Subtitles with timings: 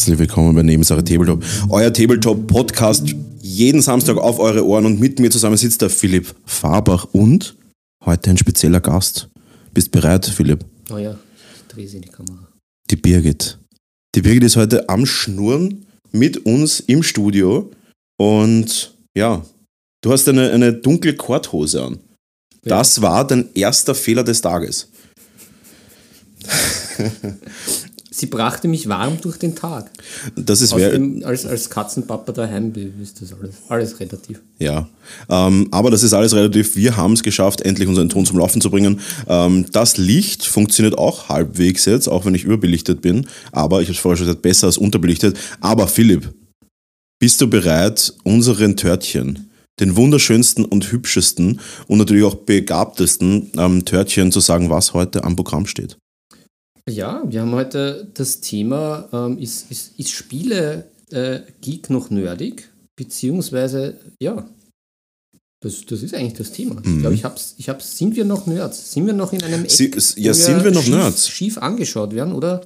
[0.00, 1.44] Herzlich willkommen bei Nebensache Tabletop.
[1.68, 7.08] Euer Tabletop-Podcast jeden Samstag auf eure Ohren und mit mir zusammen sitzt der Philipp Fabach
[7.12, 7.54] und
[8.06, 9.28] heute ein spezieller Gast.
[9.74, 10.64] Bist bereit, Philipp?
[10.90, 11.18] Oh ja,
[11.54, 12.48] ich drehe sie in die Kamera.
[12.90, 13.58] Die Birgit.
[14.14, 17.70] Die Birgit ist heute am Schnurren mit uns im Studio
[18.16, 19.44] und ja,
[20.00, 21.98] du hast eine, eine dunkle Korthose an.
[22.64, 22.78] Ja.
[22.78, 24.88] Das war dein erster Fehler des Tages.
[28.20, 29.90] Sie brachte mich warm durch den Tag.
[30.36, 32.70] Das ist Außerdem, als, als Katzenpapa daheim
[33.02, 34.40] ist das alles, alles relativ.
[34.58, 34.86] Ja,
[35.30, 36.76] ähm, aber das ist alles relativ.
[36.76, 39.00] Wir haben es geschafft, endlich unseren Ton zum Laufen zu bringen.
[39.26, 43.26] Ähm, das Licht funktioniert auch halbwegs jetzt, auch wenn ich überbelichtet bin.
[43.52, 45.38] Aber ich habe es vorher schon gesagt, besser als unterbelichtet.
[45.62, 46.30] Aber Philipp,
[47.18, 49.48] bist du bereit, unseren Törtchen,
[49.80, 55.36] den wunderschönsten und hübschesten und natürlich auch begabtesten ähm, Törtchen zu sagen, was heute am
[55.36, 55.96] Programm steht?
[56.88, 62.68] Ja, wir haben heute das Thema, ähm, ist, ist, ist Spiele äh, Geek noch nerdig?
[62.96, 64.48] Beziehungsweise, ja,
[65.62, 66.80] das, das ist eigentlich das Thema.
[66.84, 68.92] Ich glaube, ich hab's, ich hab's, sind wir noch Nerds?
[68.92, 71.28] Sind wir noch in einem Eck, Sie- ja, sind wir noch schief, Nerds?
[71.28, 72.32] schief angeschaut werden?
[72.32, 72.62] Oder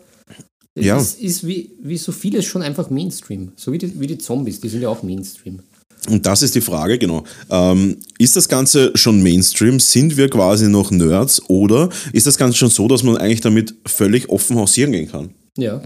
[0.78, 0.96] Ja.
[0.98, 3.52] es ist wie, wie so vieles schon einfach Mainstream.
[3.56, 5.60] So wie die, wie die Zombies, die sind ja auch Mainstream.
[6.08, 7.24] Und das ist die Frage, genau.
[7.50, 9.80] Ähm, ist das Ganze schon Mainstream?
[9.80, 11.42] Sind wir quasi noch Nerds?
[11.48, 15.30] Oder ist das Ganze schon so, dass man eigentlich damit völlig offen hausieren gehen kann?
[15.56, 15.82] Ja.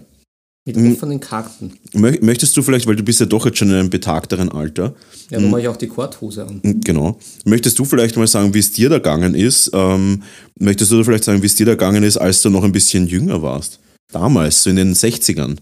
[0.66, 0.92] Mit Mhm.
[0.92, 1.72] offenen Karten.
[1.94, 4.94] Mö- Möchtest du vielleicht, weil du bist ja doch jetzt schon in einem betagteren Alter,
[5.30, 6.60] Ja, da mache ich auch die Korthose an.
[6.84, 9.70] genau, möchtest du vielleicht mal sagen, wie es dir da gegangen ist?
[9.72, 10.22] Ähm,
[10.58, 13.06] möchtest du vielleicht sagen, wie es dir da gegangen ist, als du noch ein bisschen
[13.06, 13.78] jünger warst?
[14.12, 15.56] Damals, so in den 60ern.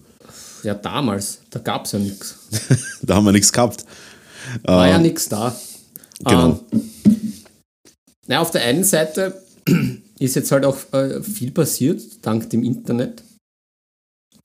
[0.65, 2.34] Ja, damals, da gab es ja nichts.
[3.03, 3.84] Da haben wir nichts gehabt.
[4.63, 5.55] War ja nichts da.
[6.25, 6.61] Genau.
[6.73, 6.83] Ähm,
[8.27, 9.43] na, auf der einen Seite
[10.19, 13.23] ist jetzt halt auch äh, viel passiert, dank dem Internet.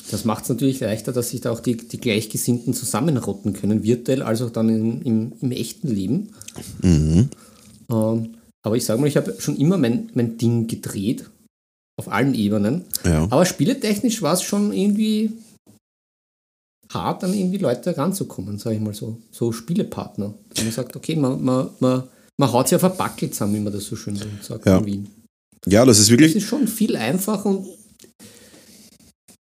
[0.09, 4.23] Das macht es natürlich leichter, dass sich da auch die, die Gleichgesinnten zusammenrotten können, virtuell,
[4.23, 6.29] als auch dann in, im, im echten Leben.
[6.81, 7.29] Mhm.
[7.89, 11.29] Ähm, aber ich sage mal, ich habe schon immer mein, mein Ding gedreht,
[11.97, 12.85] auf allen Ebenen.
[13.05, 13.27] Ja.
[13.29, 15.31] Aber spieletechnisch war es schon irgendwie
[16.93, 19.17] hart, an irgendwie Leute ranzukommen, sage ich mal so.
[19.31, 20.33] So Spielepartner.
[20.55, 22.03] Wenn man sagt, okay, man, man, man,
[22.37, 24.77] man haut sich auf ein Backel zusammen, wie man das so schön sagt Ja.
[24.79, 25.07] in Wien.
[25.67, 26.35] ja, das ist Das wirklich.
[26.35, 27.67] ist schon viel einfacher und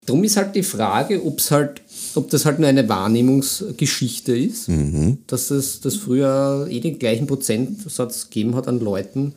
[0.06, 1.82] darum ist halt die Frage, ob's halt,
[2.16, 5.20] ob das halt nur eine Wahrnehmungsgeschichte ist, Mhm.
[5.28, 9.34] dass es das früher eh den gleichen Prozentsatz gegeben hat an Leuten,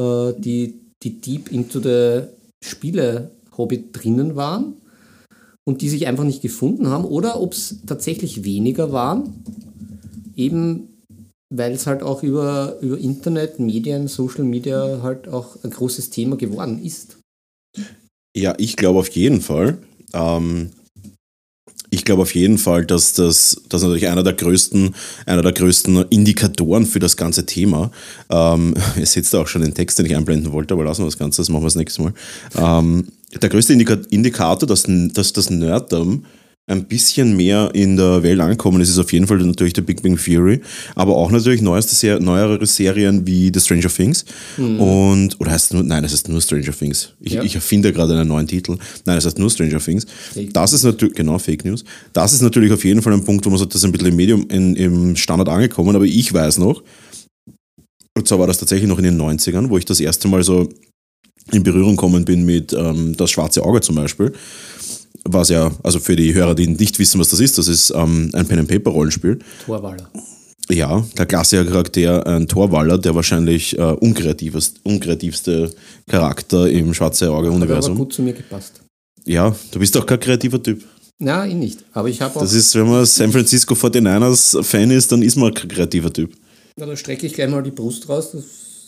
[0.00, 2.26] äh, die, die deep into the
[2.64, 4.74] Spiele-Hobby drinnen waren
[5.64, 9.44] und die sich einfach nicht gefunden haben oder ob es tatsächlich weniger waren,
[10.36, 10.88] eben
[11.54, 16.36] weil es halt auch über, über Internet, Medien, Social Media halt auch ein großes Thema
[16.36, 17.18] geworden ist.
[18.34, 19.78] Ja, ich glaube auf jeden Fall.
[20.14, 20.70] Ähm,
[21.90, 24.94] ich glaube auf jeden Fall, dass das, das natürlich einer der größten,
[25.26, 27.90] einer der größten Indikatoren für das ganze Thema.
[28.30, 31.06] Ähm, ihr seht da auch schon den Text, den ich einblenden wollte, aber lassen wir
[31.06, 32.14] das Ganze, das machen wir das nächste Mal.
[32.56, 33.08] Ähm,
[33.40, 36.24] der größte Indika Indikator, dass, dass das Nerddom
[36.68, 40.00] ein bisschen mehr in der Welt angekommen ist, ist auf jeden Fall natürlich der Big
[40.00, 40.60] Bang Theory,
[40.94, 44.24] aber auch natürlich neueste neuere Serien wie The Stranger Things
[44.56, 47.14] und, oder heißt es nur, nein, es heißt nur Stranger Things.
[47.20, 47.42] Ich, Ja.
[47.42, 48.76] ich erfinde gerade einen neuen Titel.
[49.04, 50.06] Nein, es heißt nur Stranger Things.
[50.32, 51.84] Fake Das ist natürlich, genau, Fake News.
[52.12, 54.08] Das ist natürlich auf jeden Fall ein Punkt, wo man sagt, das ist ein bisschen
[54.08, 56.82] im Medium, in, im Standard angekommen, aber ich weiß noch,
[58.14, 60.68] und zwar war das tatsächlich noch in den 90ern, wo ich das erste Mal so
[61.50, 64.32] in Berührung gekommen bin mit ähm, das schwarze Auge zum Beispiel.
[65.24, 68.30] Was ja, also für die Hörer, die nicht wissen, was das ist, das ist ähm,
[68.32, 69.38] ein Pen-and-Paper-Rollenspiel.
[69.66, 70.10] Torwaller.
[70.70, 75.72] Ja, der klassische Charakter, ein Torwaller, der wahrscheinlich äh, unkreativst, unkreativste
[76.08, 77.96] Charakter im schwarze Auge-Universum.
[77.96, 78.80] gut zu mir gepasst.
[79.24, 80.82] Ja, du bist doch kein kreativer Typ.
[81.18, 81.84] Na, ich nicht.
[81.92, 85.36] Aber ich habe auch, Das ist, wenn man San Francisco 49ers Fan ist, dann ist
[85.36, 86.32] man kein kreativer Typ.
[86.78, 88.30] ja, da strecke ich gleich mal die Brust raus.
[88.32, 88.44] Das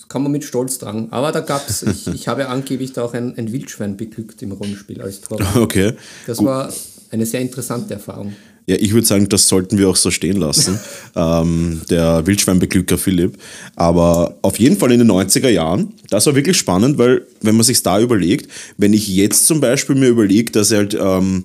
[0.09, 1.09] kann man mit Stolz tragen.
[1.11, 4.53] Aber da gab es, ich, ich habe angeblich da auch ein, ein Wildschwein beglückt im
[4.53, 5.57] Rollenspiel als Torwaller.
[5.65, 5.93] Okay.
[6.27, 6.73] Das war
[7.11, 8.35] eine sehr interessante Erfahrung.
[8.67, 10.79] Ja, ich würde sagen, das sollten wir auch so stehen lassen.
[11.17, 13.37] ähm, der Wildschweinbeglücker Philipp.
[13.77, 17.65] Aber auf jeden Fall in den 90er Jahren, das war wirklich spannend, weil, wenn man
[17.65, 21.45] sich da überlegt, wenn ich jetzt zum Beispiel mir überlege, dass er halt, ähm,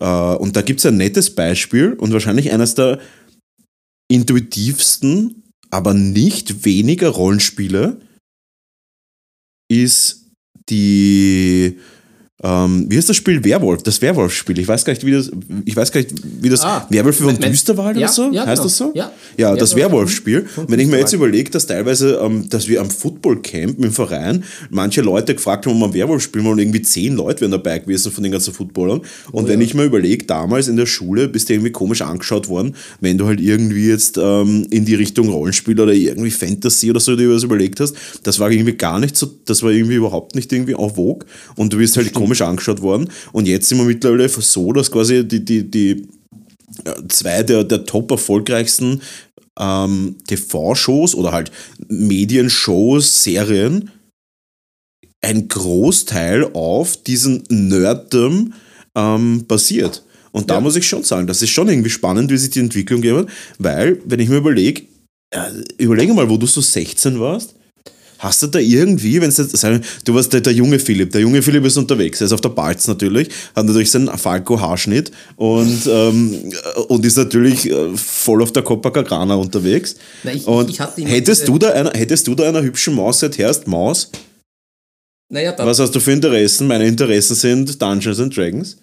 [0.00, 2.98] äh, und da gibt es ein nettes Beispiel und wahrscheinlich eines der
[4.10, 8.00] intuitivsten, aber nicht weniger Rollenspiele,
[9.70, 10.30] ist
[10.70, 11.78] die
[12.40, 13.42] ähm, wie heißt das Spiel?
[13.42, 14.60] Werwolf, das Werwolf-Spiel.
[14.60, 15.30] Ich weiß gar nicht, wie das,
[15.64, 18.30] ich weiß gar nicht, wie das, Ah, Werwölfe von Düsterwald ja, oder so?
[18.30, 18.62] ja, heißt genau.
[18.64, 18.92] das so?
[18.94, 19.10] Ja.
[19.36, 20.46] Ja, das Werwolf Werwolf-Spiel.
[20.46, 24.44] von Wenn ich mir jetzt überlege, dass teilweise, ähm, dass wir am Footballcamp im Verein
[24.70, 27.50] manche Leute gefragt haben, ob wir ein Werwolf spielen wollen und irgendwie zehn Leute wären
[27.50, 29.00] dabei gewesen von den ganzen Footballern.
[29.32, 32.48] Und Oh wenn ich mir überlege, damals in der Schule bist du irgendwie komisch angeschaut
[32.48, 37.00] worden, wenn du halt irgendwie jetzt ähm, in die Richtung Rollenspiel oder irgendwie Fantasy oder
[37.00, 37.96] so dir was überlegt hast.
[38.22, 41.26] Das war irgendwie gar nicht so, das war irgendwie überhaupt nicht irgendwie en vogue
[41.56, 43.10] und du wirst halt komisch angeschaut worden.
[43.32, 46.08] Und jetzt sind wir mittlerweile so, dass quasi die, die, die
[46.84, 49.00] äh, zwei der, der top erfolgreichsten
[49.58, 51.50] ähm, TV-Shows oder halt
[51.88, 53.90] Medienshows, Serien
[55.20, 58.52] ein Großteil auf diesen Nerddom
[58.94, 60.04] ähm, basiert.
[60.30, 60.60] Und da Ja.
[60.60, 63.26] muss ich schon sagen, das ist schon irgendwie spannend, wie sich die Entwicklung geht,
[63.58, 64.82] weil, wenn ich mir überlege,
[65.30, 67.54] äh, überlege mal, wo du so 16 warst,
[68.18, 71.40] Hast du da irgendwie, wenn es sagen, du warst der, der junge Philipp, der junge
[71.40, 76.52] Philipp ist unterwegs, er ist auf der Balz natürlich, hat natürlich seinen Falco-Haarschnitt und, ähm,
[76.88, 79.96] und ist natürlich äh, voll auf der Copacabana unterwegs.
[80.24, 83.38] Na, ich- und ich hättest, du da einer, hättest du da einer hübschen Maus seit
[83.38, 84.10] Herst Maus?
[85.30, 86.66] Naja, Was hast du für Interessen?
[86.66, 88.78] Meine Interessen sind Dungeons and Dragons.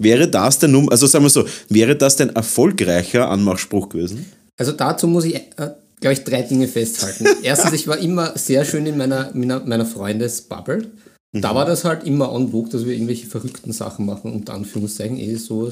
[0.00, 4.24] Wäre das denn, also sagen wir so, wäre das denn erfolgreicher Anmachspruch gewesen?
[4.56, 7.26] also dazu muss ich, äh, glaube ich, drei Dinge festhalten.
[7.42, 10.90] Erstens, ich war immer sehr schön in meiner, meiner, meiner Freundesbubble.
[11.32, 15.16] Da war das halt immer en vogue, dass wir irgendwelche verrückten Sachen machen, unter Anführungszeichen.
[15.16, 15.70] Eh so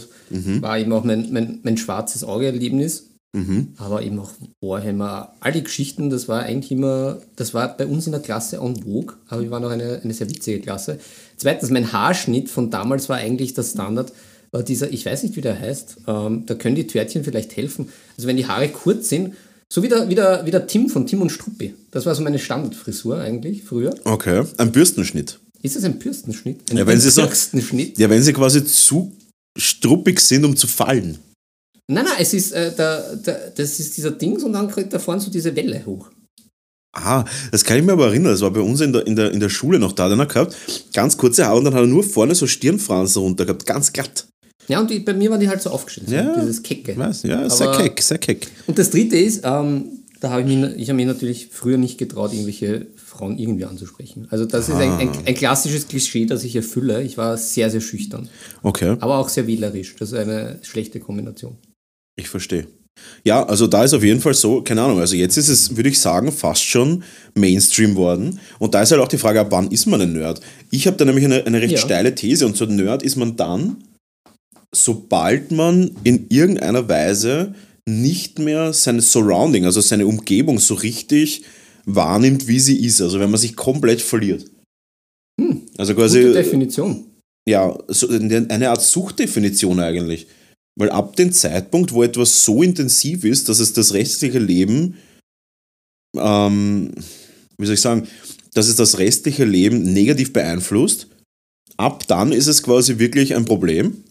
[0.60, 3.08] war eben auch mein, mein, mein schwarzes Auge-Erlebnis.
[3.76, 4.30] Aber eben auch
[4.60, 8.56] Warhammer, all die Geschichten, das war eigentlich immer, das war bei uns in der Klasse
[8.56, 10.98] en vogue, aber wir waren auch eine, eine sehr witzige Klasse.
[11.36, 14.12] Zweitens, mein Haarschnitt von damals war eigentlich der Standard,
[14.50, 17.90] war dieser, ich weiß nicht, wie der heißt, ähm, da können die Törtchen vielleicht helfen.
[18.16, 19.34] Also wenn die Haare kurz sind,
[19.72, 21.74] so wie der, wie der, wie der Tim von Tim und Struppi.
[21.90, 23.94] Das war so meine Standardfrisur eigentlich früher.
[24.04, 25.38] Okay, ein Bürstenschnitt.
[25.62, 26.70] Ist das ein Bürstenschnitt?
[26.70, 27.98] Ein, Ja, wenn ein sie so- Bürstenschnitt?
[27.98, 29.12] Ja, wenn sie quasi zu
[29.58, 31.18] struppig sind, um zu fallen.
[31.90, 34.98] Nein, nein, es ist, äh, der, der, das ist dieser Dings und dann kriegt da
[34.98, 36.10] vorne so diese Welle hoch.
[36.94, 38.32] Ah, das kann ich mir aber erinnern.
[38.32, 40.26] Das war bei uns in der, in der, in der Schule noch da, hat einer
[40.26, 40.56] gehabt.
[40.94, 44.26] Ganz kurze Haare und dann hat er nur vorne so Stirnfransen runter gehabt, ganz glatt.
[44.66, 46.96] Ja, und die, bei mir waren die halt so aufgestellt, so Ja, dieses Kecke.
[46.96, 48.48] Weiß, ja, sehr Aber- keck, sehr keck.
[48.66, 49.84] Und das dritte ist, ähm,
[50.20, 54.26] da habe ich mich, ich habe mich natürlich früher nicht getraut, irgendwelche Frauen irgendwie anzusprechen.
[54.30, 57.02] Also das ist ein, ein, ein klassisches Klischee, das ich erfülle.
[57.02, 58.28] Ich war sehr, sehr schüchtern,
[58.62, 59.94] Okay, aber auch sehr wählerisch.
[59.96, 61.56] Das ist eine schlechte Kombination.
[62.16, 62.66] ich verstehe.
[63.22, 65.88] Ja, also da ist auf jeden Fall so, keine Ahnung, also jetzt ist es, würde
[65.88, 67.04] ich sagen, fast schon
[67.34, 68.40] Mainstream worden.
[68.58, 70.40] Und da ist halt auch die Frage, ab wann ist man ein Nerd?
[70.72, 71.78] Ich habe da nämlich eine, eine recht Ja.
[71.78, 73.84] steile These und so ein Nerd ist man dann,
[74.74, 77.54] sobald man in irgendeiner Weise
[77.88, 81.42] nicht mehr seine Surrounding, also seine Umgebung so richtig
[81.86, 83.00] wahrnimmt, wie sie ist.
[83.00, 84.44] Also wenn man sich komplett verliert.
[85.78, 87.06] Also quasi Gute Definition.
[87.48, 90.26] ja, so eine eine Art Suchtdefinition eigentlich.
[90.76, 94.96] Weil ab dem Zeitpunkt, wo etwas so intensiv ist, dass es das restliche Leben,
[96.16, 96.92] ähm,
[97.56, 98.06] wie soll ich sagen,
[98.54, 101.08] dass es das restliche Leben negativ beeinflusst,
[101.76, 104.04] ab dann ist es quasi wirklich ein Problem.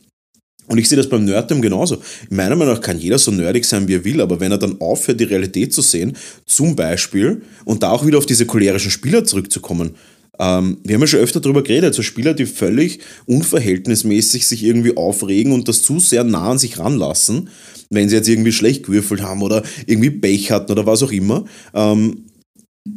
[0.68, 1.98] Und ich sehe das beim Nerddom genauso.
[2.30, 4.80] Meiner Meinung nach kann jeder so nerdig sein, wie er will, aber wenn er dann
[4.82, 6.16] aufhört, die Realität zu sehen,
[6.46, 9.96] zum Beispiel, und da auch wieder auf diese cholerischen Spieler zurückzukommen,
[10.40, 14.96] ähm, wir haben ja schon öfter darüber geredet, so Spieler, die völlig unverhältnismäßig sich irgendwie
[14.96, 17.50] aufregen und das zu sehr nah an sich ranlassen,
[17.90, 21.46] wenn sie jetzt irgendwie schlecht gewürfelt haben oder irgendwie Pech hatten oder was auch immer.
[21.74, 22.26] Ähm,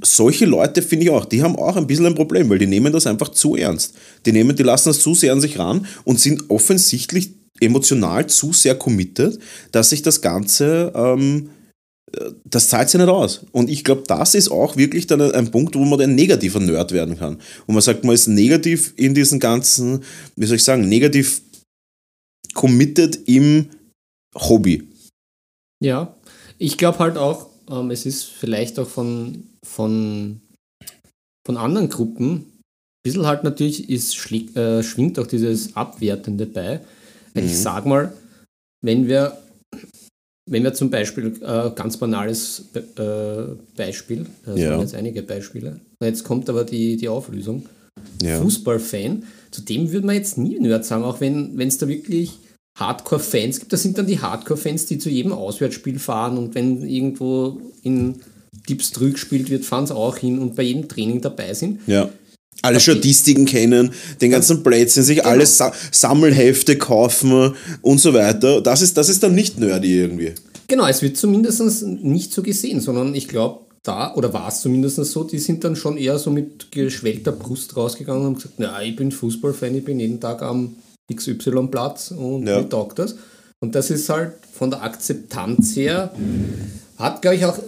[0.04, 2.92] solche Leute finde ich auch, die haben auch ein bisschen ein Problem, weil die nehmen
[2.92, 3.94] das einfach zu ernst.
[4.26, 8.52] Die nehmen, die lassen das zu sehr an sich ran und sind offensichtlich emotional zu
[8.52, 9.38] sehr committed,
[9.72, 11.50] dass sich das Ganze, ähm,
[12.12, 13.46] äh, das zahlt sich nicht aus.
[13.52, 16.92] Und ich glaube, das ist auch wirklich dann ein, Punkt, wo man ein negativer Nerd
[16.92, 17.38] werden kann.
[17.66, 20.02] Wo man sagt, man ist negativ in diesen ganzen,
[20.36, 21.42] wie soll ich sagen, negativ
[22.54, 23.66] committed im
[24.34, 24.88] Hobby.
[25.82, 26.14] Ja,
[26.58, 30.40] ich glaube halt auch, ähm, es ist vielleicht auch von, von,
[31.46, 32.50] von anderen Gruppen,
[33.00, 36.80] ein bisschen halt natürlich ist, schlägt, äh, schwingt auch dieses Abwertende bei.
[37.34, 37.56] Weil Ich Mhm.
[37.56, 38.12] sag mal,
[38.82, 39.36] wenn wir,
[40.48, 44.72] wenn wir zum Beispiel, äh, ganz banales Be äh, Beispiel, da Ja.
[44.72, 47.66] sind jetzt einige Beispiele, jetzt kommt aber die, die Auflösung.
[48.22, 48.40] Ja.
[48.40, 52.38] Fußballfan, zu dem würde man jetzt nie Nerd sagen, auch wenn es da wirklich
[52.78, 53.72] Hardcore-Fans gibt.
[53.72, 58.20] Das sind dann die Hardcore-Fans, die zu jedem Auswärtsspiel fahren und wenn irgendwo in
[58.68, 61.80] Diebstrück gespielt wird, fahren sie auch hin und bei jedem Training dabei sind.
[61.86, 62.08] Ja.
[62.62, 63.90] Alle Statistiken kennen,
[64.20, 68.60] den ganzen Plätzchen, sich alle Sa Sammelhefte kaufen und so weiter.
[68.60, 70.34] Das ist, das ist dann nicht nerdy irgendwie.
[70.68, 74.96] Genau, es wird zumindest nicht so gesehen, sondern ich glaube, da, oder war es zumindest
[74.96, 78.82] so, die sind dann schon eher so mit geschwellter Brust rausgegangen und haben gesagt, na,
[78.82, 80.76] ich bin Fußballfan, ich bin jeden Tag am
[81.12, 82.60] XY-Platz und ja.
[82.60, 83.16] mir taugt das.
[83.60, 86.12] Und das ist halt von der Akzeptanz her,
[86.98, 87.58] hat, glaube ich, auch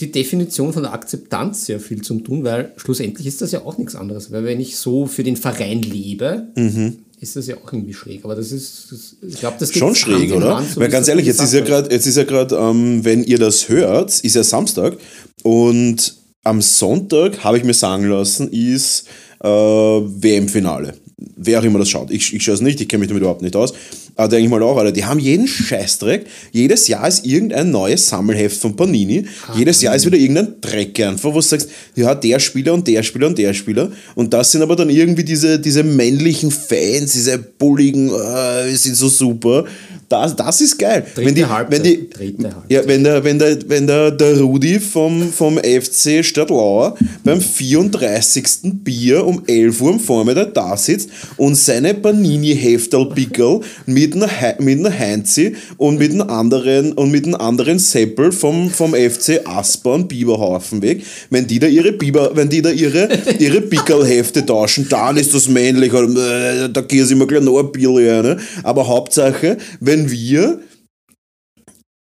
[0.00, 3.78] die Definition von der Akzeptanz sehr viel zu tun, weil schlussendlich ist das ja auch
[3.78, 4.32] nichts anderes.
[4.32, 6.98] Weil wenn ich so für den Verein lebe, mhm.
[7.20, 8.24] ist das ja auch irgendwie schräg.
[8.24, 10.56] Aber das ist, das, ich glaube, das geht schon schräg, oder?
[10.56, 13.22] Hand, so weil ganz ehrlich, jetzt ist, ja grad, jetzt ist ja gerade, ähm, wenn
[13.22, 14.96] ihr das hört, ist ja Samstag
[15.42, 19.06] und am Sonntag habe ich mir sagen lassen, ist
[19.42, 20.94] äh, WM-Finale.
[21.16, 22.10] Wer auch immer das schaut.
[22.10, 23.72] Ich, ich schaue es nicht, ich kenne mich damit überhaupt nicht aus.
[24.16, 26.26] Aber denke ich mal auch, Alter, die haben jeden Scheißdreck.
[26.50, 29.24] Jedes Jahr ist irgendein neues Sammelheft von Panini.
[29.46, 32.86] Ah, Jedes Jahr ist wieder irgendein Dreck einfach, wo du sagst, ja, der Spieler und
[32.88, 33.92] der Spieler und der Spieler.
[34.16, 39.08] Und das sind aber dann irgendwie diese, diese männlichen Fans, diese bulligen, äh, sind so
[39.08, 39.66] super.
[40.14, 41.04] Das, das ist geil.
[41.14, 41.84] Dritte wenn die, Halbzeit.
[41.84, 46.96] Wenn die, ja, wenn der, wenn der, wenn der, der Rudi vom, vom FC Stadtlauer
[47.24, 48.44] beim 34.
[48.84, 54.28] Bier um 11 Uhr am Vormittag da sitzt und seine Panini-Heftal-Pickel mit einer,
[54.60, 59.40] mit einer Heinzi und mit einem anderen, und mit einem anderen Seppel vom, vom FC
[59.44, 63.08] Aspern Biberhaufenweg, wenn die da ihre Biber, wenn die da ihre,
[63.40, 67.72] ihre Pickelhefte tauschen, dann ist das männlich, äh, da gehen sie immer gleich noch ein
[67.72, 68.36] Bier, ne?
[68.62, 70.60] aber Hauptsache, wenn wir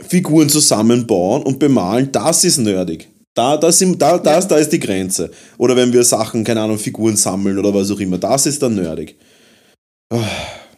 [0.03, 3.09] Figuren zusammenbauen und bemalen, das ist nerdig.
[3.35, 5.31] Da, das, da, das, da ist die Grenze.
[5.57, 8.75] Oder wenn wir Sachen, keine Ahnung, Figuren sammeln oder was auch immer, das ist dann
[8.75, 9.17] nerdig.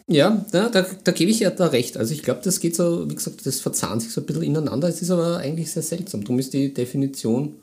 [0.07, 1.97] Ja, da, da, da gebe ich ja da recht.
[1.97, 4.87] Also ich glaube, das geht so, wie gesagt, das verzahnt sich so ein bisschen ineinander.
[4.87, 6.21] Es ist aber eigentlich sehr seltsam.
[6.21, 7.55] Darum ist die Definition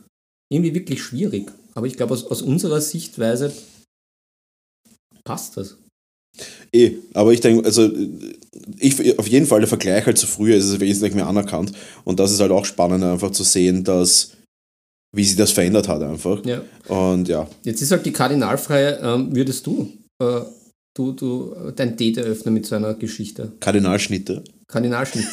[0.51, 1.51] irgendwie wirklich schwierig.
[1.75, 3.53] Aber ich glaube, aus, aus unserer Sichtweise
[5.25, 5.77] passt das.
[6.73, 7.91] Eh, aber ich denke, also
[8.79, 11.73] ich, auf jeden Fall der Vergleich halt zu früher ist es wesentlich mehr anerkannt
[12.05, 14.33] und das ist halt auch spannend einfach zu sehen, dass
[15.15, 16.45] wie sich das verändert hat einfach.
[16.45, 16.63] Ja.
[16.89, 17.47] Und ja.
[17.65, 20.41] Jetzt ist halt die Kardinalfreie, ähm, würdest du, äh,
[20.95, 23.53] du, du dein Date eröffnen mit so einer Geschichte?
[23.61, 24.43] Kardinalschnitte.
[24.69, 25.29] Kardinalschnitte.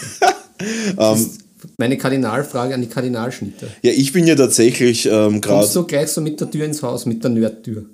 [0.97, 1.29] um,
[1.77, 3.69] meine Kardinalfrage an die Kardinalschnitte.
[3.81, 5.61] Ja, ich bin ja tatsächlich ähm, gerade.
[5.61, 7.85] Kommst du gleich so mit der Tür ins Haus, mit der Nerdtür?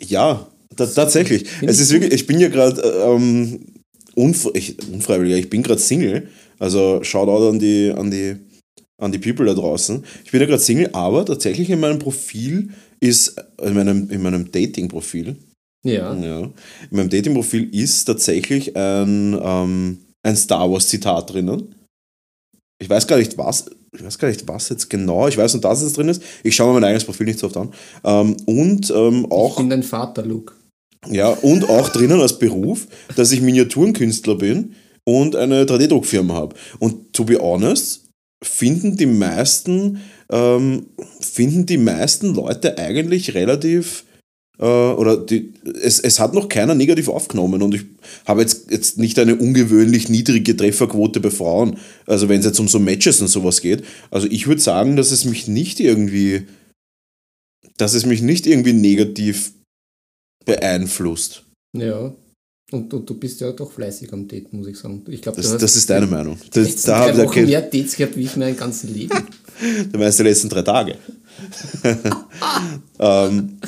[0.00, 1.46] Ja, da, tatsächlich.
[1.62, 3.60] Es ist wirklich, ich bin ja gerade ähm,
[4.14, 6.28] unfre ich, unfreiwillig, ich bin gerade Single.
[6.58, 8.36] Also Shoutout an die, an die,
[8.98, 10.04] an die People da draußen.
[10.24, 14.50] Ich bin ja gerade Single, aber tatsächlich in meinem Profil ist, in meinem, in meinem
[14.50, 15.36] Dating-Profil,
[15.84, 16.14] ja.
[16.14, 16.40] ja.
[16.40, 16.52] In
[16.90, 21.74] meinem Dating-Profil ist tatsächlich ein, ähm, ein Star Wars-Zitat drinnen.
[22.80, 25.60] Ich weiß gar nicht, was, ich weiß gar nicht, was jetzt genau, ich weiß nur,
[25.60, 26.22] dass es drin ist.
[26.42, 27.72] Ich schaue mir mein eigenes Profil nicht so oft an.
[28.02, 29.50] Ähm, und ähm, auch.
[29.50, 30.54] Ich bin dein Vater, Luke.
[31.10, 36.56] Ja, und auch drinnen als Beruf, dass ich Miniaturenkünstler bin und eine 3D-Druckfirma habe.
[36.78, 38.08] Und to be honest,
[38.42, 40.86] finden die meisten, ähm,
[41.20, 44.04] finden die meisten Leute eigentlich relativ
[44.58, 47.82] äh, oder die, es, es hat noch keiner negativ aufgenommen und ich
[48.24, 52.68] habe jetzt, jetzt nicht eine ungewöhnlich niedrige Trefferquote bei Frauen, also wenn es jetzt um
[52.68, 53.84] so Matches und sowas geht.
[54.10, 56.42] Also ich würde sagen, dass es mich nicht irgendwie,
[57.76, 59.52] dass es mich nicht irgendwie negativ
[60.44, 61.42] beeinflusst.
[61.76, 62.12] Ja.
[62.72, 65.04] Und, und, du bist ja doch fleißig am Date, muss ich sagen.
[65.08, 66.38] Ich glaub, das, das ist deine Meinung.
[66.52, 69.16] Das, da drei Wochen mehr Dates gehabt, wie ich mein ganzes Leben.
[69.92, 70.96] du meinst die letzten drei Tage.
[72.98, 73.58] ähm,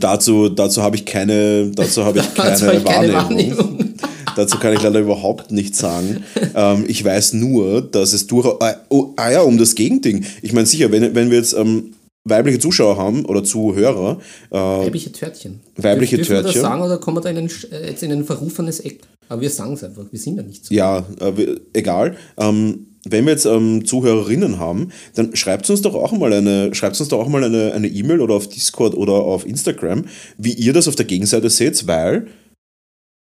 [0.00, 2.84] dazu dazu habe ich keine, dazu habe ich keine, Wahrnehmung.
[2.84, 3.94] keine Wahrnehmung.
[4.36, 6.24] dazu kann ich leider überhaupt nichts sagen.
[6.54, 8.56] Ähm, ich weiß nur, dass es durchaus.
[8.60, 10.24] Äh, oh, ah ja, um das Gegending.
[10.40, 11.52] Ich meine, sicher, wenn, wenn wir jetzt.
[11.52, 11.92] Ähm,
[12.24, 14.20] weibliche Zuschauer haben oder Zuhörer.
[14.50, 15.60] Äh, weibliche Törtchen.
[15.76, 16.46] Weibliche Dürfen Törtchen.
[16.46, 19.00] wir das sagen oder kommen wir da in ein, äh, jetzt in ein verrufenes Eck?
[19.28, 20.74] Aber wir sagen es einfach, wir sind ja nicht so.
[20.74, 22.16] Ja, äh, egal.
[22.36, 27.00] Ähm, wenn wir jetzt ähm, Zuhörerinnen haben, dann schreibt uns doch auch mal eine, schreibt
[27.00, 30.04] uns doch auch mal eine eine E-Mail oder auf Discord oder auf Instagram,
[30.38, 32.28] wie ihr das auf der Gegenseite seht, weil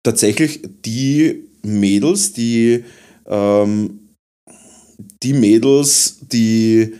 [0.04, 2.84] tatsächlich die Mädels, die
[3.26, 3.98] ähm,
[5.22, 6.94] die Mädels, die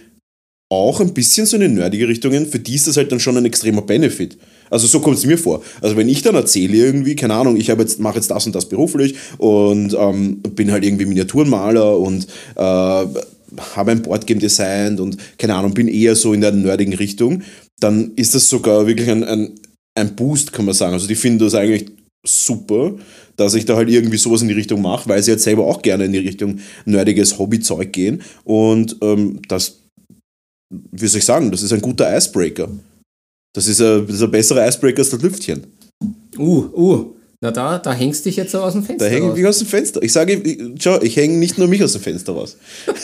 [0.68, 3.44] auch ein bisschen so in nerdige Richtungen, für die ist das halt dann schon ein
[3.44, 4.37] extremer Benefit.
[4.68, 5.62] Also so kommt es mir vor.
[5.80, 8.68] Also wenn ich dann erzähle irgendwie, keine Ahnung, ich jetzt, mache jetzt das und das
[8.68, 15.54] beruflich und ähm, bin halt irgendwie Miniaturenmaler und äh, habe ein Boardgame designt und keine
[15.54, 17.42] Ahnung, bin eher so in der nerdigen Richtung,
[17.78, 19.52] dann ist das sogar wirklich ein, ein,
[19.94, 20.94] ein Boost, kann man sagen.
[20.94, 21.87] Also die finden das eigentlich
[22.26, 22.94] super,
[23.37, 25.82] dass ich da halt irgendwie sowas in die Richtung mache, weil sie jetzt selber auch
[25.82, 29.86] gerne in die Richtung nerdiges Hobbyzeug gehen und ähm, das
[30.92, 32.68] wie soll ich sagen, das ist ein guter Icebreaker.
[33.54, 35.66] Das ist ein, das ist ein besserer Icebreaker als das Lüftchen.
[36.38, 37.12] Uh, uh.
[37.40, 39.66] Na da, da hängst du dich jetzt aus dem Fenster Da hänge ich aus dem
[39.66, 40.02] Fenster.
[40.02, 42.56] Ich sage, ich, schau, ich hänge nicht nur mich aus dem Fenster raus.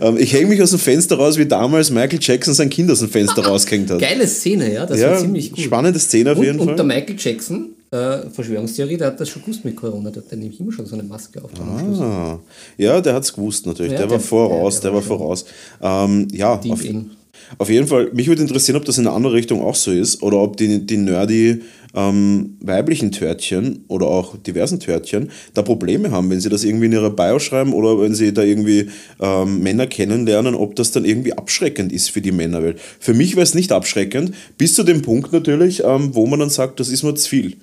[0.00, 2.98] Ähm, ich hänge mich aus dem Fenster raus, wie damals Michael Jackson sein Kind aus
[2.98, 4.00] dem Fenster rausgehängt hat.
[4.00, 5.60] Geile Szene, ja, das ja, war ziemlich gut.
[5.60, 6.76] Spannende Szene auf und, jeden und Fall.
[6.76, 10.60] der Michael Jackson, äh, Verschwörungstheorie, der hat das schon gewusst mit Corona, der hat nämlich
[10.60, 11.50] immer schon so eine Maske auf.
[11.60, 12.38] Ah,
[12.76, 13.92] ja, der hat es gewusst natürlich.
[13.92, 15.44] Ja, der, war der- voraus, der- der, der war war voraus.
[15.82, 17.10] Ähm, ja, Deep auf, in.
[17.58, 18.10] auf jeden Fall.
[18.12, 20.84] Mich würde interessieren, ob das in eine andere Richtung auch so ist oder ob die,
[20.86, 21.62] die nerdy
[21.94, 26.92] ähm, weiblichen Törtchen oder auch diversen Törtchen da Probleme haben, wenn sie das irgendwie in
[26.92, 31.32] ihrer Bio schreiben oder wenn sie da irgendwie ähm, Männer kennenlernen, ob das dann irgendwie
[31.32, 32.78] abschreckend ist für die Männerwelt.
[33.00, 36.50] Für mich wäre es nicht abschreckend, bis zu dem Punkt natürlich, ähm, wo man dann
[36.50, 37.56] sagt, das ist mir zu viel.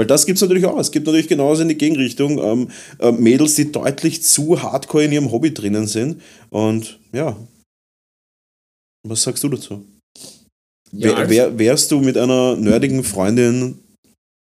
[0.00, 0.78] Weil das gibt es natürlich auch.
[0.78, 5.12] Es gibt natürlich genauso in die Gegenrichtung ähm, äh, Mädels, die deutlich zu hardcore in
[5.12, 6.22] ihrem Hobby drinnen sind.
[6.48, 7.36] Und ja.
[9.06, 9.84] Was sagst du dazu?
[10.90, 13.78] Ja, Wär, also- wär, wärst du mit einer nerdigen Freundin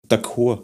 [0.07, 0.61] d'accord?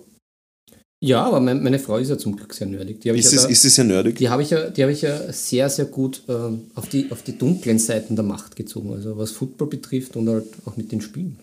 [1.04, 3.02] Ja, aber mein, meine Frau ist ja zum Glück sehr nerdig.
[3.02, 4.16] Die Ist ja es, da- ist es ja nerdig?
[4.16, 7.22] die habe ich, ja, die habe ich ja sehr, sehr gut ähm, auf, die, auf
[7.22, 8.94] die dunklen Seiten der Macht gezogen.
[8.94, 11.38] Also was Football betrifft und halt auch mit den Spielen.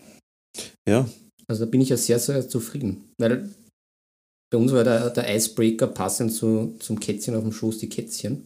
[0.89, 1.07] Ja.
[1.49, 3.09] Also da bin ich ja sehr, sehr zufrieden.
[3.17, 3.49] Weil
[4.51, 8.43] bei uns war der, der Icebreaker passend zu, zum Kätzchen auf dem Schoß, die Kätzchen.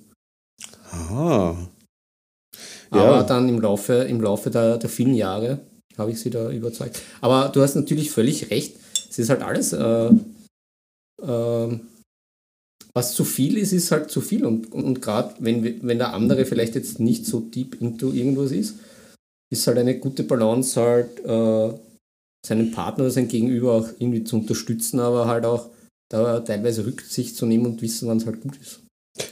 [0.91, 1.67] Aha.
[2.89, 3.24] Aber Ja.
[3.24, 5.60] dann im Laufe, im Laufe der, der vielen Jahre
[5.98, 7.01] habe ich sie da überzeugt.
[7.22, 8.75] Aber du hast natürlich völlig recht.
[9.10, 10.10] Es ist halt alles, äh,
[11.22, 11.79] äh,
[12.93, 14.46] was zu viel ist, ist halt zu viel.
[14.46, 18.51] Und, und, und gerade wenn, wenn der andere vielleicht jetzt nicht so deep into irgendwas
[18.51, 18.75] ist,
[19.51, 21.74] ist halt eine gute Balance halt äh,
[22.45, 25.69] seinen Partner oder sein Gegenüber auch irgendwie zu unterstützen, aber halt auch
[26.10, 28.81] da teilweise Rücksicht zu nehmen und wissen, wann es halt gut ist.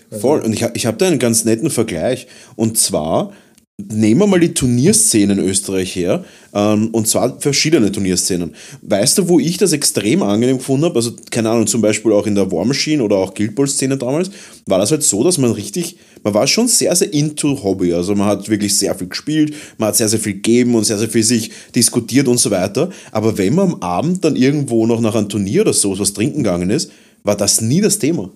[0.09, 0.41] Also- Voll.
[0.41, 2.27] Und ich, ich habe da einen ganz netten Vergleich.
[2.55, 3.33] Und zwar,
[3.77, 6.23] nehmen wir mal die Turnierszene in Österreich her.
[6.53, 8.55] Ähm, und zwar verschiedene Turnierszenen.
[8.81, 10.95] Weißt du, wo ich das extrem angenehm gefunden habe?
[10.95, 14.31] Also, keine Ahnung, zum Beispiel auch in der War Machine oder auch Guild Ball-Szene damals,
[14.65, 17.93] war das halt so, dass man richtig, man war schon sehr, sehr into Hobby.
[17.93, 20.97] Also, man hat wirklich sehr viel gespielt, man hat sehr, sehr viel gegeben und sehr,
[20.97, 22.89] sehr viel sich diskutiert und so weiter.
[23.11, 26.43] Aber wenn man am Abend dann irgendwo noch nach einem Turnier oder so was trinken
[26.43, 26.91] gegangen ist,
[27.23, 28.31] war das nie das Thema.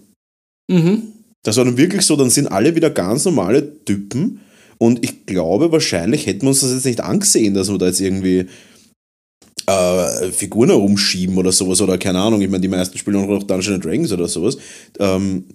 [0.70, 1.04] Mhm.
[1.44, 4.40] Das war dann wirklich so, dann sind alle wieder ganz normale Typen.
[4.78, 8.02] Und ich glaube, wahrscheinlich hätten wir uns das jetzt nicht angesehen, dass wir da jetzt
[8.02, 8.48] irgendwie
[9.68, 11.81] äh, Figuren herumschieben oder sowas.
[11.81, 14.57] Oder keine Ahnung, ich meine, die meisten spielen auch noch Dungeons Dragons oder sowas.
[15.00, 15.46] Ähm,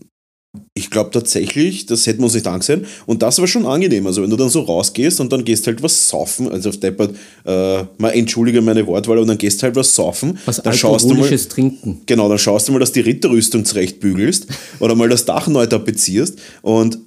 [0.74, 2.86] ich glaube tatsächlich, das hätten wir uns nicht angesehen.
[3.06, 4.06] Und das war schon angenehm.
[4.06, 7.14] Also, wenn du dann so rausgehst und dann gehst halt was saufen, also auf Deppert,
[7.44, 10.38] äh, mal entschuldige meine Wortwahl, aber dann gehst halt was saufen.
[10.46, 12.00] Was dann schaust du mal, Trinken.
[12.06, 14.46] Genau, dann schaust du mal, dass die Ritterrüstung zurechtbügelst
[14.80, 16.38] oder mal das Dach neu tapezierst.
[16.62, 16.98] Und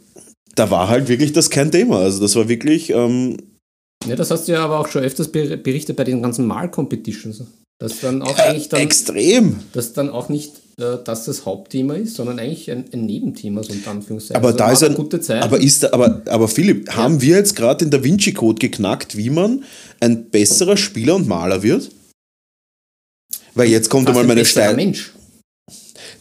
[0.56, 2.00] da war halt wirklich das kein Thema.
[2.00, 3.38] Also das war wirklich, ähm,
[4.08, 7.44] Ja, das hast du ja aber auch schon öfters ber- berichtet bei den ganzen Mal-Competitions.
[7.80, 9.56] Dass dann auch eigentlich dann, extrem.
[9.74, 10.52] dass dann auch nicht
[10.82, 14.36] äh, das das Hauptthema ist, sondern eigentlich ein, ein Nebenthema, so unter Anführungszeichen.
[14.36, 15.44] Aber Also da ist ein, gute Zeit.
[15.44, 19.16] aber ist da, aber, aber Philipp, haben wir jetzt gerade den Da Vinci Code geknackt,
[19.16, 19.64] wie man
[20.00, 21.92] ein besserer Spieler und Maler wird?
[23.54, 24.76] Weil jetzt kommt einmal ein meine besserer Stein.
[24.76, 25.14] Mensch.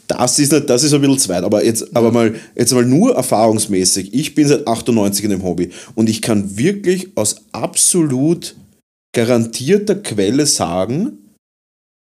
[0.09, 3.15] Das ist, nicht, das ist ein bisschen zweit, aber jetzt, aber mal, jetzt mal nur
[3.15, 4.13] erfahrungsmäßig.
[4.13, 8.57] Ich bin seit 98 in dem Hobby und ich kann wirklich aus absolut
[9.13, 11.19] garantierter Quelle sagen,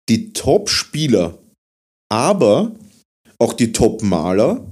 [0.09, 1.37] die Top-Spieler,
[2.15, 2.71] aber
[3.39, 4.65] auch die Top-Maler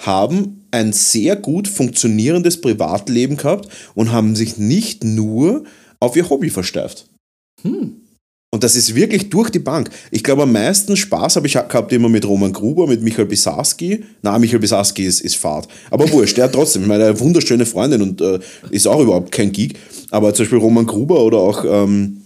[0.00, 5.64] haben ein sehr gut funktionierendes Privatleben gehabt und haben sich nicht nur
[5.98, 7.06] auf ihr Hobby versteift.
[8.52, 9.90] Und das ist wirklich durch die Bank.
[10.12, 14.04] Ich glaube, am meisten Spaß habe ich gehabt immer mit Roman Gruber, mit Michael Bisarski.
[14.22, 15.66] Na, Michael Bisarski ist, ist Fahrt.
[15.90, 18.38] Aber wurscht, der hat trotzdem, ich meine, eine wunderschöne Freundin und äh,
[18.70, 19.76] ist auch überhaupt kein Geek.
[20.12, 22.22] Aber zum Beispiel Roman Gruber oder auch ähm,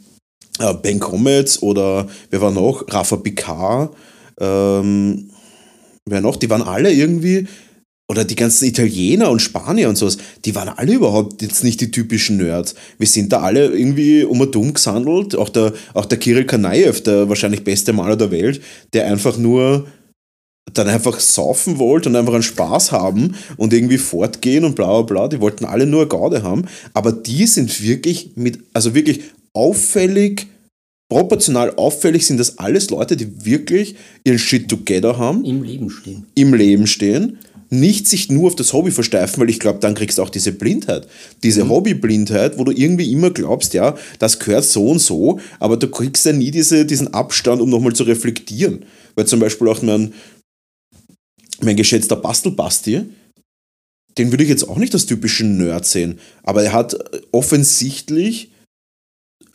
[0.59, 2.85] äh, Ben Comets oder wer war noch?
[2.89, 3.95] Rafa Picard.
[4.41, 5.31] Ähm,
[6.07, 6.37] wer noch?
[6.37, 7.47] Die waren alle irgendwie
[8.11, 11.91] oder die ganzen Italiener und Spanier und sowas, die waren alle überhaupt jetzt nicht die
[11.91, 12.75] typischen Nerds.
[12.97, 15.37] Wir sind da alle irgendwie um und dumm gesandelt.
[15.37, 18.63] Auch der, auch der Kirill Kanaev, der wahrscheinlich beste Maler der Welt,
[18.95, 19.87] der einfach nur
[20.73, 25.03] dann einfach saufen wollte und einfach einen Spaß haben und irgendwie fortgehen und bla bla
[25.03, 25.29] bla.
[25.29, 26.67] Die wollten alle nur eine Gaude haben.
[26.95, 29.21] Aber die sind wirklich mit, also wirklich
[29.53, 30.47] auffällig,
[31.09, 36.27] proportional auffällig sind das alles Leute, die wirklich ihren Shit together haben Im Leben stehen.
[36.35, 37.39] im Leben stehen,
[37.71, 40.53] nicht sich nur auf das Hobby versteifen, weil ich glaube, dann kriegst du auch diese
[40.53, 41.07] Blindheit.
[41.43, 45.89] Diese Hobbyblindheit, wo du irgendwie immer glaubst, ja, das gehört so und so, aber du
[45.89, 48.85] kriegst ja nie diese, diesen Abstand, um nochmal zu reflektieren.
[49.15, 50.15] Weil zum Beispiel auch mein,
[51.61, 53.03] mein geschätzter Bastelbasti,
[54.17, 56.97] den würde ich jetzt auch nicht als typischen Nerd sehen, aber er hat
[57.33, 58.51] offensichtlich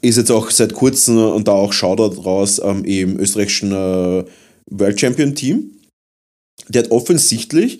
[0.03, 4.25] ist jetzt auch seit kurzem und da auch Shoutout raus ähm, im österreichischen äh,
[4.69, 5.71] World Champion Team.
[6.67, 7.79] Der hat offensichtlich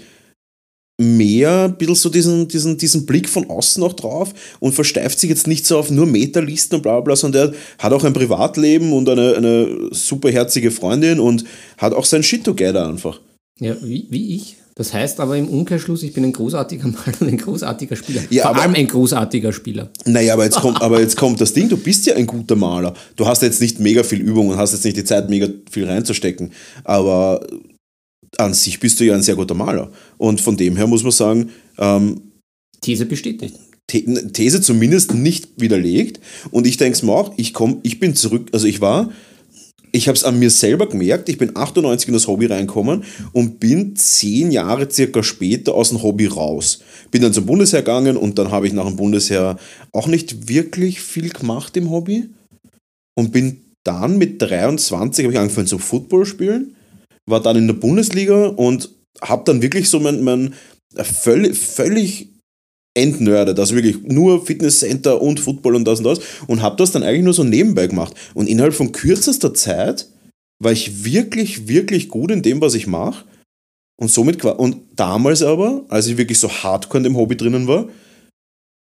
[1.02, 5.30] mehr ein bisschen so diesen, diesen, diesen Blick von außen noch drauf und versteift sich
[5.30, 8.94] jetzt nicht so auf nur Meterlisten und bla bla, sondern der hat auch ein Privatleben
[8.94, 11.44] und eine, eine superherzige Freundin und
[11.78, 13.20] hat auch sein Shit together einfach.
[13.60, 14.58] Ja, wie, wie ich.
[14.76, 18.22] Das heißt aber im Umkehrschluss, ich bin ein großartiger Maler und ein großartiger Spieler.
[18.30, 19.90] Ja, Vor aber- allem ein großartiger Spieler.
[20.06, 22.94] Naja, aber jetzt, kommt, aber jetzt kommt das Ding, du bist ja ein guter Maler.
[23.16, 25.86] Du hast jetzt nicht mega viel Übung und hast jetzt nicht die Zeit, mega viel
[25.86, 26.52] reinzustecken.
[26.84, 27.46] Aber
[28.38, 29.92] an sich bist du ja ein sehr guter Maler.
[30.18, 32.22] Und von dem her muss man sagen, ähm,
[32.82, 33.56] These bestätigt.
[33.92, 36.20] The- These zumindest nicht widerlegt.
[36.50, 39.12] Und ich denke es mir auch, ich, komm, ich bin zurück, also ich war,
[39.96, 43.60] ich habe es an mir selber gemerkt, ich bin 98 in das Hobby reinkommen und
[43.60, 46.80] bin zehn Jahre circa später aus dem Hobby raus.
[47.12, 49.58] Bin dann zum Bundesheer gegangen und dann habe ich nach dem Bundesheer
[49.92, 52.30] auch nicht wirklich viel gemacht im Hobby
[53.16, 56.76] und bin dann mit 23 habe ich angefangen zu Football spielen,
[57.28, 58.90] war dann in der Bundesliga und
[59.22, 60.56] habe dann wirklich so mein, mein
[60.96, 62.33] völlig, völlig
[62.96, 67.04] entnerdet, also wirklich nur Fitnesscenter und Football und das und das und habe das dann
[67.04, 68.14] eigentlich nur so nebenbei gemacht.
[68.34, 70.08] Und innerhalb von kürzester Zeit
[70.60, 73.26] war ich wirklich, wirklich gut in dem, was ich mache.
[74.00, 77.90] Und somit, und damals aber, als ich wirklich so hardcore in dem Hobby drinnen war,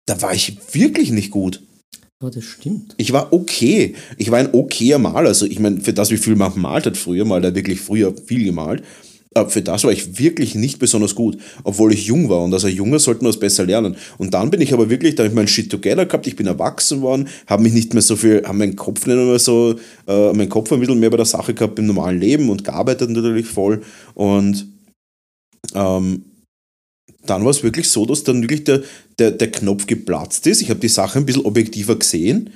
[0.05, 1.61] da war ich wirklich nicht gut.
[2.21, 2.93] Aber das stimmt.
[2.97, 3.95] Ich war okay.
[4.17, 5.29] Ich war ein okayer Maler.
[5.29, 8.15] Also ich meine, für das, wie viel man gemalt hat früher, mal da wirklich früher
[8.15, 8.83] viel gemalt,
[9.47, 12.43] für das war ich wirklich nicht besonders gut, obwohl ich jung war.
[12.43, 13.95] Und als ein Junger sollte man das besser lernen.
[14.17, 16.47] Und dann bin ich aber wirklich, da habe ich meinen Shit together gehabt, ich bin
[16.47, 19.75] erwachsen worden, habe mich nicht mehr so viel, habe meinen Kopf nicht mehr so,
[20.07, 23.09] äh, meinen Kopf ein bisschen mehr bei der Sache gehabt im normalen Leben und gearbeitet
[23.09, 23.81] natürlich voll.
[24.15, 24.67] Und
[25.75, 26.25] ähm,
[27.25, 28.81] dann war es wirklich so, dass dann wirklich der,
[29.17, 30.61] der, der Knopf geplatzt ist.
[30.61, 32.49] Ich habe die Sache ein bisschen objektiver gesehen,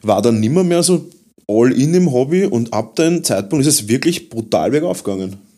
[0.00, 1.10] war dann nimmer mehr so
[1.48, 5.51] all in im Hobby und ab dem Zeitpunkt ist es wirklich brutal bergauf gegangen.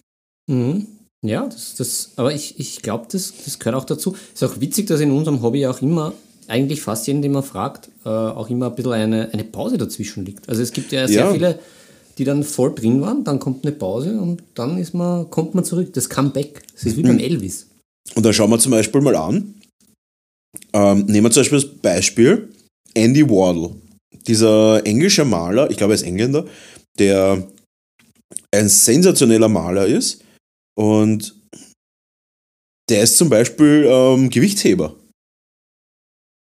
[0.50, 0.86] Mhm.
[1.24, 4.14] Ja, das, das, aber ich, ich glaube, das, das gehört auch dazu.
[4.34, 6.12] Ist auch witzig, dass in unserem Hobby auch immer,
[6.48, 10.26] eigentlich fast jeden, den man fragt, äh, auch immer ein bisschen eine, eine Pause dazwischen
[10.26, 10.46] liegt.
[10.48, 11.32] Also es gibt ja sehr Ja.
[11.32, 11.58] viele,
[12.18, 15.64] die dann voll drin waren, dann kommt eine Pause und dann ist man, kommt man
[15.64, 15.94] zurück.
[15.94, 16.62] Das Comeback.
[16.74, 17.68] Das ist wie beim Elvis.
[18.14, 19.54] Und dann schauen wir zum Beispiel mal an,
[20.74, 22.48] ähm, nehmen wir zum Beispiel das Beispiel
[22.92, 23.70] Andy Wardle,
[24.26, 26.44] dieser englische Maler, ich glaube er ist Engländer,
[26.98, 27.48] der
[28.52, 30.20] ein sensationeller Maler ist
[30.76, 31.34] und
[32.88, 34.94] der ist zum Beispiel ähm, Gewichtsheber.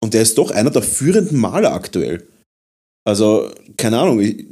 [0.02, 2.28] Und der ist doch einer der führenden Maler aktuell.
[3.06, 4.46] Also, keine Ahnung, ich,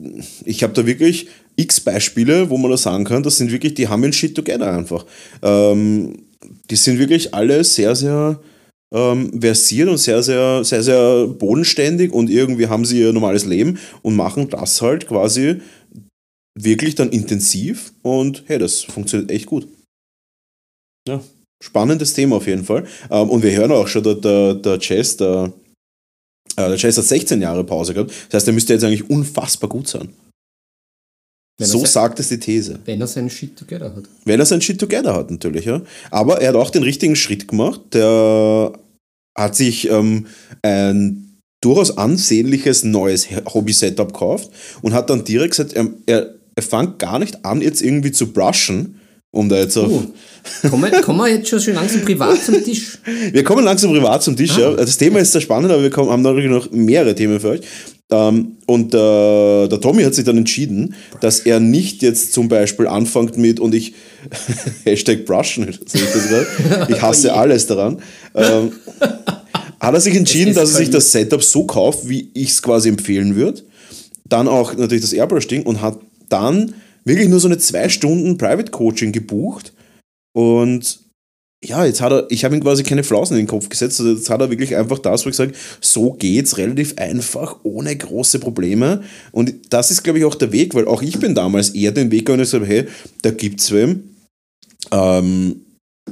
[0.45, 3.87] ich habe da wirklich x Beispiele, wo man da sagen kann, das sind wirklich, die
[3.87, 5.05] haben ein Shit together einfach.
[5.41, 6.23] Ähm,
[6.69, 8.39] die sind wirklich alle sehr, sehr
[8.93, 13.79] ähm, versiert und sehr, sehr, sehr, sehr bodenständig und irgendwie haben sie ihr normales Leben
[14.01, 15.61] und machen das halt quasi
[16.63, 19.67] wirklich dann intensiv und hey, das funktioniert echt gut.
[21.07, 21.21] Ja,
[21.63, 22.85] spannendes Thema auf jeden Fall.
[23.09, 25.53] Ähm, und wir hören auch schon, der, der, der Chess, der,
[26.57, 28.11] äh, der Chess hat 16 Jahre Pause gehabt.
[28.29, 30.09] Das heißt, der müsste jetzt eigentlich unfassbar gut sein.
[31.59, 32.79] Wenn er So se- sagt es die These.
[32.85, 34.03] Wenn er seinen Shit together hat.
[34.25, 35.81] Weil er sein Shit together hat, natürlich, ja.
[36.11, 37.81] Aber er hat auch den richtigen Schritt gemacht.
[37.93, 38.73] Der
[39.35, 40.27] hat sich ähm,
[40.61, 44.51] ein durchaus ansehnliches neues Hobby-Setup gekauft
[44.83, 48.33] und hat dann direkt gesagt, er, er, er fängt gar nicht an, jetzt irgendwie zu
[48.33, 48.99] brushen,
[49.31, 49.91] um da jetzt auf.
[49.91, 52.97] Oh, kommen, wir- kommen wir jetzt schon, langsam privat zum Tisch?
[53.31, 54.57] Wir kommen langsam privat zum Tisch.
[54.57, 54.73] Ja.
[54.73, 57.61] Das Thema ist sehr spannend, aber wir kommen, haben natürlich noch mehrere Themen für euch.
[58.09, 62.87] Ähm, und äh, der Tommy hat sich dann entschieden, dass er nicht jetzt zum Beispiel
[62.87, 63.93] anfängt mit und ich
[64.85, 65.67] Hashtag brushen,
[66.89, 68.01] ich das hasse Oh alles daran.
[68.33, 68.71] Ähm,
[69.79, 72.61] hat er sich entschieden, Es dass er sich das Setup so kauft, wie ich es
[72.63, 73.61] quasi empfehlen würde.
[74.25, 78.71] Dann auch natürlich das Airbrush-Ding und hat dann wirklich nur so eine zwei Stunden Private
[78.71, 79.73] Coaching gebucht.
[80.33, 80.99] Und
[81.63, 83.99] ja, jetzt hat er, ich habe ihm quasi keine Flausen in den Kopf gesetzt.
[83.99, 87.95] Also jetzt hat er wirklich einfach das, wo ich sage, so geht's relativ einfach, ohne
[87.95, 89.03] große Probleme.
[89.31, 92.11] Und das ist, glaube ich, auch der Weg, weil auch ich bin damals eher den
[92.11, 92.85] Weg gegangen und gesagt, hey,
[93.23, 94.15] da gibt's wem.
[94.91, 95.61] Ähm,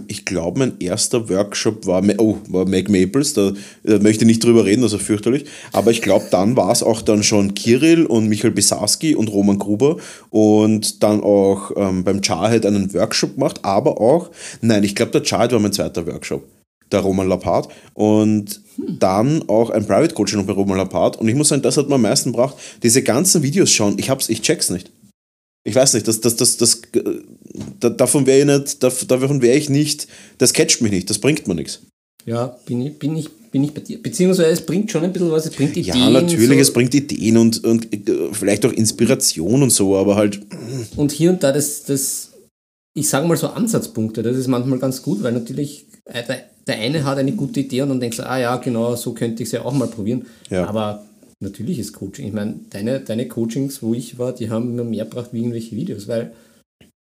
[0.08, 3.54] ich glaube, mein erster Workshop war, oh, war Mac Maples, da,
[3.84, 5.46] da möchte ich nicht drüber reden, also fürchterlich.
[5.72, 9.60] Aber ich glaube, dann war es auch dann schon Kirill und Michael Bisarski und Roman
[9.60, 9.98] Gruber
[10.30, 14.30] und dann auch ähm, beim Charhead einen Workshop gemacht, aber auch,
[14.62, 16.44] nein, ich glaube, der Charhead war mein zweiter Workshop,
[16.92, 21.36] der Roman Lapart und dann auch ein Private Coaching noch bei Roman Lapart und ich
[21.36, 24.42] muss sagen, das hat mir am meisten gebracht, diese ganzen Videos schauen, ich hab's, ich
[24.42, 24.92] check's nicht.
[25.68, 27.02] Ich weiß nicht, das, das, das, das, äh,
[27.80, 31.18] da, davon wäre ich nicht, dav- davon wäre ich nicht, das catcht mich nicht, das
[31.18, 31.82] bringt mir nichts.
[32.26, 34.02] Ja, bin ich, bin ich, bin ich bei dir.
[34.02, 35.98] Beziehungsweise es bringt schon ein bisschen was, es bringt Ideen.
[35.98, 40.16] Ja, natürlich, so, es bringt Ideen und, und äh, vielleicht auch Inspiration und so, aber
[40.16, 40.42] halt,
[40.96, 42.32] Und hier und da das, das
[42.98, 46.76] ich sage mal so Ansatzpunkte, das ist manchmal ganz gut, weil natürlich äh, der, der
[46.78, 49.50] eine hat eine gute Idee und dann denkst du, ah ja, genau, so könnte ich
[49.50, 50.26] es ja auch mal probieren.
[50.50, 50.68] Ja.
[50.68, 51.06] Aber
[51.46, 52.28] natürlich ist Coaching.
[52.28, 55.76] Ich meine, deine, deine Coachings, wo ich war, die haben mir mehr gebracht wie irgendwelche
[55.76, 56.34] Videos, weil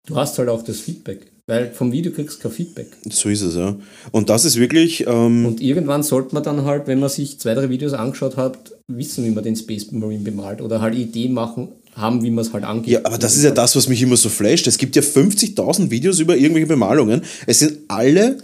[0.06, 1.26] du hast halt auch das Feedback.
[1.46, 2.86] Weil vom Video kriegst du kein Feedback.
[3.10, 3.76] So ist es, ja.
[4.12, 5.06] Und das ist wirklich.
[5.06, 8.72] Ähm, Und irgendwann sollte man dann halt, wenn man sich zwei, drei Videos angeschaut hat,
[8.88, 12.52] wissen, wie man den Space Marine bemalt oder halt Ideen machen, haben, wie man es
[12.54, 12.94] halt angeht.
[12.94, 14.66] ja, aber das ist ja das, was mich immer so flasht.
[14.66, 17.22] Es gibt ja 50.000 Videos über irgendwelche Bemalungen.
[17.46, 18.38] Es sind alle.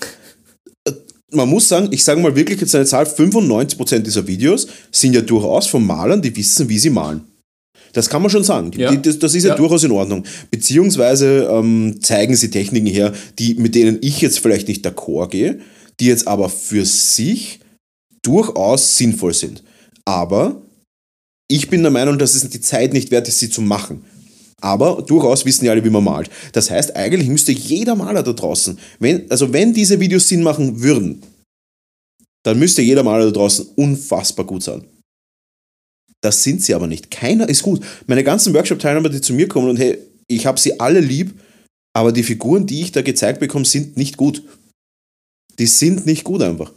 [1.33, 5.21] Man muss sagen, ich sage mal wirklich jetzt eine Zahl, 95% dieser Videos sind ja
[5.21, 7.23] durchaus von Malern, die wissen, wie sie malen.
[7.93, 8.71] Das kann man schon sagen.
[8.77, 8.91] Ja.
[8.91, 9.57] die, das, das ist ja, Ja.
[9.57, 10.25] durchaus in Ordnung.
[10.51, 15.61] Beziehungsweise ähm, zeigen sie Techniken her, die, mit denen ich jetzt vielleicht nicht d'accord gehe,
[15.99, 17.61] die jetzt aber für sich
[18.23, 19.63] durchaus sinnvoll sind.
[20.05, 20.63] Aber
[21.49, 24.05] ich bin der Meinung, dass es die Zeit nicht wert ist, sie zu machen.
[24.61, 26.31] Aber durchaus wissen ja alle, wie man malt.
[26.53, 30.83] Das heißt, eigentlich müsste jeder Maler da draußen, wenn, also wenn diese Videos Sinn machen
[30.83, 31.23] würden,
[32.43, 34.85] dann müsste jeder Maler da draußen unfassbar gut sein.
[36.23, 37.11] Das sind sie aber nicht.
[37.11, 37.83] Keiner ist gut.
[38.07, 41.35] Meine ganzen Workshop-Teilnehmer, die zu mir kommen und hey, ich habe sie alle lieb,
[41.95, 44.43] aber die Figuren, die ich da gezeigt bekomme, sind nicht gut.
[45.59, 46.73] Die sind nicht gut einfach.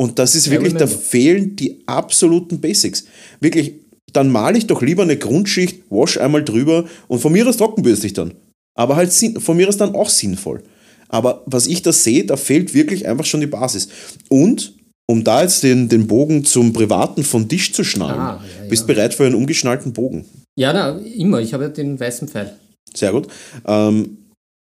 [0.00, 3.04] Und das ist wirklich, da fehlen die absoluten Basics.
[3.40, 3.74] Wirklich,
[4.12, 8.06] dann male ich doch lieber eine Grundschicht, wash einmal drüber und von mir aus trockenbürste
[8.06, 8.32] ich dann.
[8.74, 10.62] Aber halt von mir aus dann auch sinnvoll.
[11.08, 13.88] Aber was ich da sehe, da fehlt wirklich einfach schon die Basis.
[14.28, 14.74] Und
[15.06, 18.68] um da jetzt den, den Bogen zum Privaten von Tisch zu schnallen, Ah, ja, ja.
[18.68, 20.26] bist bereit für einen umgeschnallten Bogen.
[20.56, 21.40] Ja, na, immer.
[21.40, 22.54] Ich habe ja den weißen Pfeil.
[22.94, 23.28] Sehr gut.
[23.66, 24.18] Ähm,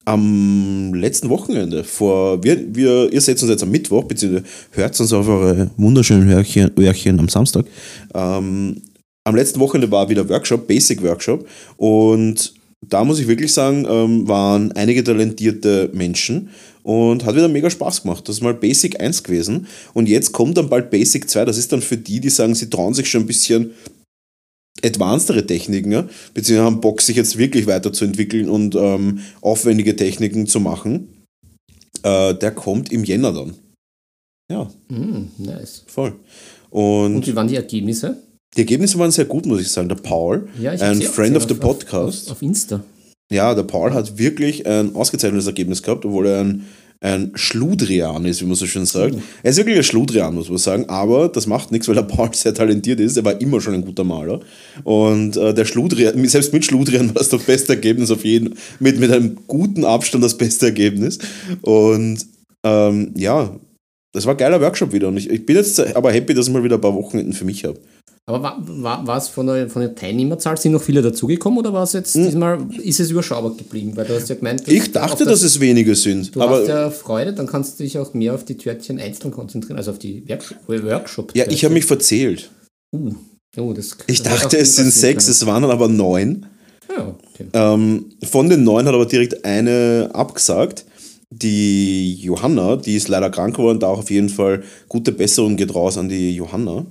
[0.06, 5.12] am letzten Wochenende, vor, wir, wir, ihr seht uns jetzt am Mittwoch, beziehungsweise hört uns
[5.12, 7.66] auf eure wunderschönen Hörchen, Hörchen am Samstag.
[8.14, 8.82] Ähm,
[9.28, 11.48] am letzten Wochenende war wieder Workshop, Basic Workshop.
[11.76, 12.54] Und
[12.86, 16.50] da muss ich wirklich sagen, ähm, waren einige talentierte Menschen
[16.84, 18.28] und hat wieder mega Spaß gemacht.
[18.28, 19.68] Das ist mal Basic 1 gewesen.
[19.94, 21.46] Und jetzt kommt dann bald Basic 2.
[21.46, 23.72] Das ist dann für die, die sagen, sie trauen sich schon ein bisschen
[24.84, 30.60] advancedere Techniken, ja, beziehungsweise haben Bock, sich jetzt wirklich weiterzuentwickeln und ähm, aufwendige Techniken zu
[30.60, 31.10] machen.
[32.04, 33.56] Äh, der kommt im Jänner dann.
[34.52, 35.84] Ja, Mm, nice.
[35.88, 36.14] voll.
[36.70, 38.22] Und, Und wie waren die Ergebnisse?
[38.56, 39.90] Die Ergebnisse waren sehr gut, muss ich sagen.
[39.90, 42.82] Der Paul, Ja, ein Friend of the auf- auf- Podcast, Auf, auf Insta.
[43.32, 46.64] ja, der Paul hat wirklich ein ausgezeichnetes Ergebnis gehabt, obwohl er ein,
[47.00, 49.14] ein Schludrian ist, wie man so schön sagt.
[49.16, 49.22] Mhm.
[49.44, 52.30] Er ist wirklich ein Schludrian, muss man sagen, aber das macht nichts, weil der Paul
[52.34, 53.18] sehr talentiert ist.
[53.18, 54.40] Er war immer schon ein guter Maler.
[54.84, 59.00] Und äh, der Schludrian, selbst mit Schludrian war das das beste Ergebnis auf jeden mit,
[59.00, 61.20] mit einem guten Abstand das beste Ergebnis.
[61.62, 62.26] Und
[62.64, 63.56] ähm, ja,
[64.18, 65.10] das war ein geiler Workshop wieder.
[65.10, 67.46] Und ich, ich bin jetzt aber happy, dass ich mal wieder ein paar Wochenenden für
[67.46, 67.80] mich habe.
[68.26, 71.72] Aber war, war, war es von der, von der Teilnehmerzahl, sind noch viele dazugekommen oder
[71.72, 73.96] war es jetzt diesmal, ist es überschaubar geblieben?
[73.96, 74.76] Weil du hast ja gemeint, dass Hm.
[74.76, 76.36] Ich dachte, auf dass es wenige sind.
[76.36, 79.32] Du aber hast ja Freude, dann kannst du dich auch mehr auf die Törtchen einzeln
[79.32, 81.36] konzentrieren, also auf die Work Workshop.
[81.36, 82.50] ja, ich habe mich verzählt.
[82.92, 83.14] Uh,
[83.56, 86.48] oh, das, Ich das dachte, es sind sechs, es waren dann aber neun.
[86.90, 87.46] Ja, okay.
[87.54, 90.86] Ähm, von den neun hat aber direkt eine abgesagt.
[91.30, 95.76] Die Johanna, die ist leider krank geworden, da auch auf jeden Fall gute Besserung geht
[95.76, 96.86] raus an die Johanna.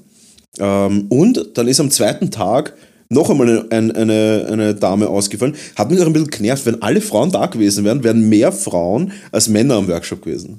[0.58, 2.74] Ähm, und dann ist am zweiten Tag
[3.08, 5.56] noch einmal eine, eine, eine, eine Dame ausgefallen.
[5.76, 9.12] Hat mich auch ein bisschen genervt, wenn alle Frauen da gewesen wären, wären mehr Frauen
[9.32, 10.56] als Männer am Workshop gewesen.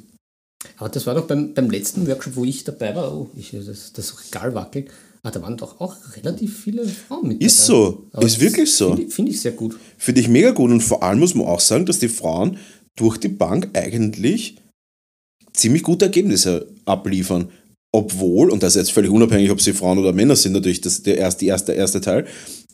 [0.78, 3.94] Aber das war doch beim, beim letzten Workshop, wo ich dabei war, oh, ich, das,
[3.94, 4.90] das Regal wackelt,
[5.24, 7.80] ah, da waren doch auch relativ viele Frauen mit Ist dabei.
[7.80, 8.90] so, Aber ist wirklich so.
[8.90, 9.76] Finde ich, find ich sehr gut.
[9.98, 12.58] Finde ich mega gut und vor allem muss man auch sagen, dass die Frauen
[12.98, 14.58] durch die Bank eigentlich
[15.54, 17.50] ziemlich gute Ergebnisse abliefern.
[17.94, 21.04] Obwohl, und das ist jetzt völlig unabhängig, ob sie Frauen oder Männer sind, natürlich das
[21.04, 22.26] der erste, erste, der erste Teil.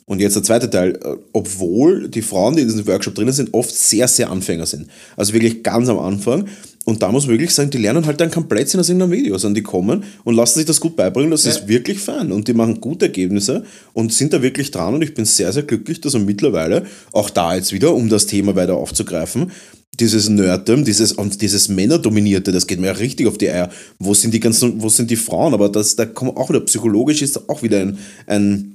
[0.05, 3.53] Und jetzt der zweite Teil, äh, obwohl die Frauen, die in diesem Workshop drinnen sind,
[3.53, 4.87] oft sehr, sehr Anfänger sind.
[5.15, 6.47] Also wirklich ganz am Anfang.
[6.83, 9.33] Und da muss man wirklich sagen, die lernen halt dann komplett aus irgendeinem Video.
[9.35, 11.31] Also die kommen und lassen sich das gut beibringen.
[11.31, 11.51] Das Ja.
[11.51, 12.33] ist wirklich fein.
[12.33, 14.93] Und die machen gute Ergebnisse und sind da wirklich dran.
[14.95, 18.25] Und ich bin sehr, sehr glücklich, dass man mittlerweile, auch da jetzt wieder, um das
[18.25, 19.51] Thema weiter aufzugreifen,
[19.99, 23.69] dieses Nerddom, dieses, und dieses Männerdominierte, das geht mir ja richtig auf die Eier.
[23.99, 25.53] Wo sind die ganzen, wo sind die Frauen?
[25.53, 28.69] Aber das, da kommen auch wieder, psychologisch ist da auch wieder ein, ein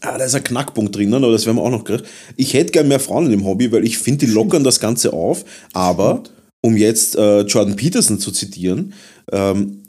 [0.00, 2.02] Ah, da ist ein Knackpunkt drinnen, aber das werden wir auch noch kriegen.
[2.36, 5.12] Ich hätte gern mehr Frauen in dem Hobby, weil ich finde, die lockern das Ganze
[5.12, 5.44] auf.
[5.72, 6.22] Aber,
[6.60, 8.94] um jetzt äh, Jordan Peterson zu zitieren,
[9.30, 9.82] ähm,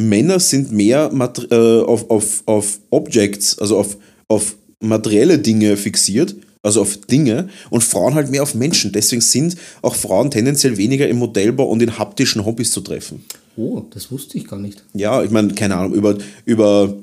[0.00, 3.96] Männer sind mehr Mater äh, auf, auf, auf Objects, also auf,
[4.28, 8.92] auf materielle Dinge fixiert, also auf Dinge, und Frauen halt mehr auf Menschen.
[8.92, 13.24] Deswegen sind auch Frauen tendenziell weniger im Modellbau und in haptischen Hobbys zu treffen.
[13.56, 14.84] Oh, das wusste ich gar nicht.
[14.94, 16.94] Ja, ich meine, keine Ahnung, über, über,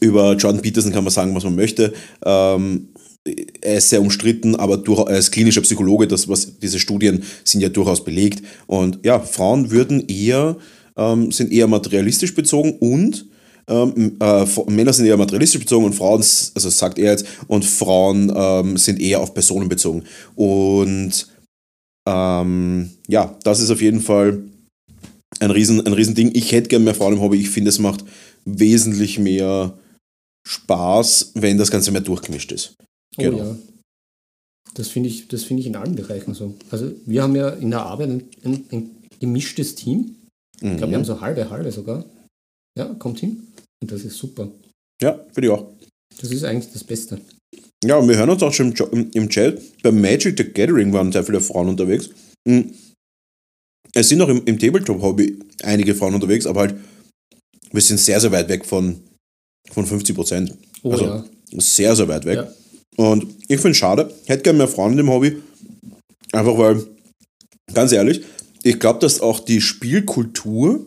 [0.00, 1.92] über Jordan Peterson kann man sagen, was man möchte.
[2.24, 2.88] Ähm,
[3.60, 7.70] er ist sehr umstritten, aber durch, ist klinischer Psychologe, das, was, diese Studien sind ja
[7.70, 8.42] durchaus belegt.
[8.66, 10.56] Und ja, Frauen würden eher,
[10.96, 13.26] ähm, sind eher materialistisch bezogen und
[13.68, 18.32] ähm, äh, Männer sind eher materialistisch bezogen und Frauen, also sagt er jetzt, und Frauen
[18.34, 20.04] ähm, sind eher auf Personen bezogen.
[20.34, 21.28] Und
[22.08, 24.42] ähm, ja, das ist auf jeden Fall
[25.40, 26.30] ein riesen, ein riesen Ding.
[26.34, 27.40] Ich hätte gerne mehr Frauen im Hobby.
[27.40, 28.04] Ich finde, es macht
[28.44, 29.76] wesentlich mehr
[30.46, 32.74] Spaß, wenn das Ganze mehr durchgemischt ist.
[33.16, 33.36] Genau.
[33.38, 33.56] Oh ja.
[34.74, 36.54] Das finde ich, find ich in allen Bereichen so.
[36.70, 40.16] Also wir haben ja in der Arbeit ein, ein, ein gemischtes Team.
[40.56, 40.94] Ich glaube, wir Mhm.
[40.94, 42.04] haben so halbe, halbe sogar.
[42.76, 43.46] Ja, kommt hin.
[43.84, 44.50] Und das ist super.
[45.02, 45.66] Ja, finde ich auch.
[46.18, 47.20] Das ist eigentlich das Beste.
[47.84, 49.60] Ja, und wir hören uns auch schon im, im, Chat.
[49.82, 52.08] Bei Magic the Gathering waren sehr viele Frauen unterwegs.
[52.48, 52.72] Mhm.
[53.92, 56.76] Es sind auch im, im Tabletop-Hobby einige Frauen unterwegs, aber halt,
[57.72, 59.02] wir sind sehr, sehr weit weg von,
[59.70, 60.54] von 50 Prozent.
[60.82, 61.24] Oh Also, ja.
[61.58, 62.36] Sehr, sehr weit weg.
[62.36, 63.04] Ja.
[63.04, 64.10] Und ich finde es schade.
[64.24, 65.42] Hätte gerne mehr Frauen in dem Hobby.
[66.32, 66.86] Einfach weil,
[67.74, 68.22] ganz ehrlich,
[68.62, 70.86] ich glaube, dass auch die Spielkultur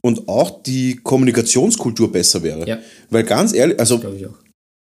[0.00, 2.66] und auch die Kommunikationskultur besser wäre.
[2.66, 2.78] Ja.
[3.10, 4.26] Weil ganz ehrlich, also ich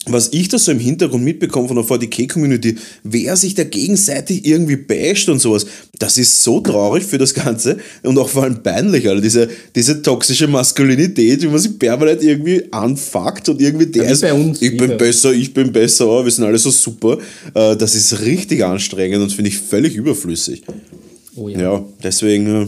[0.05, 4.77] was ich da so im Hintergrund mitbekomme von der 40k-Community, wer sich da gegenseitig irgendwie
[4.77, 5.65] basht und sowas,
[5.99, 9.21] das ist so traurig für das Ganze und auch vor allem peinlich, Alter.
[9.21, 14.23] Diese, diese toxische Maskulinität, wie man sich permanent irgendwie anfuckt und irgendwie der wie ist,
[14.23, 14.95] uns ich bin wieder.
[14.95, 17.17] besser, ich bin besser, oh, wir sind alle so super.
[17.53, 20.63] Äh, Das ist richtig anstrengend und finde ich völlig überflüssig.
[21.35, 21.59] Oh ja.
[21.59, 22.67] Ja, deswegen äh,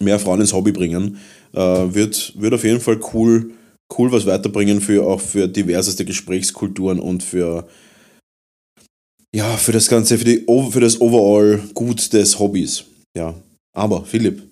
[0.00, 1.18] mehr Frauen ins Hobby bringen,
[1.52, 3.50] äh, wird, wird auf jeden Fall cool,
[3.98, 7.66] cool was weiterbringen für auch für diverseste Gesprächskulturen und für
[9.34, 12.84] ja, für das Ganze, für, die, für das Overall Gut des Hobbys.
[13.16, 13.34] Ja.
[13.76, 14.42] Aber Philipp,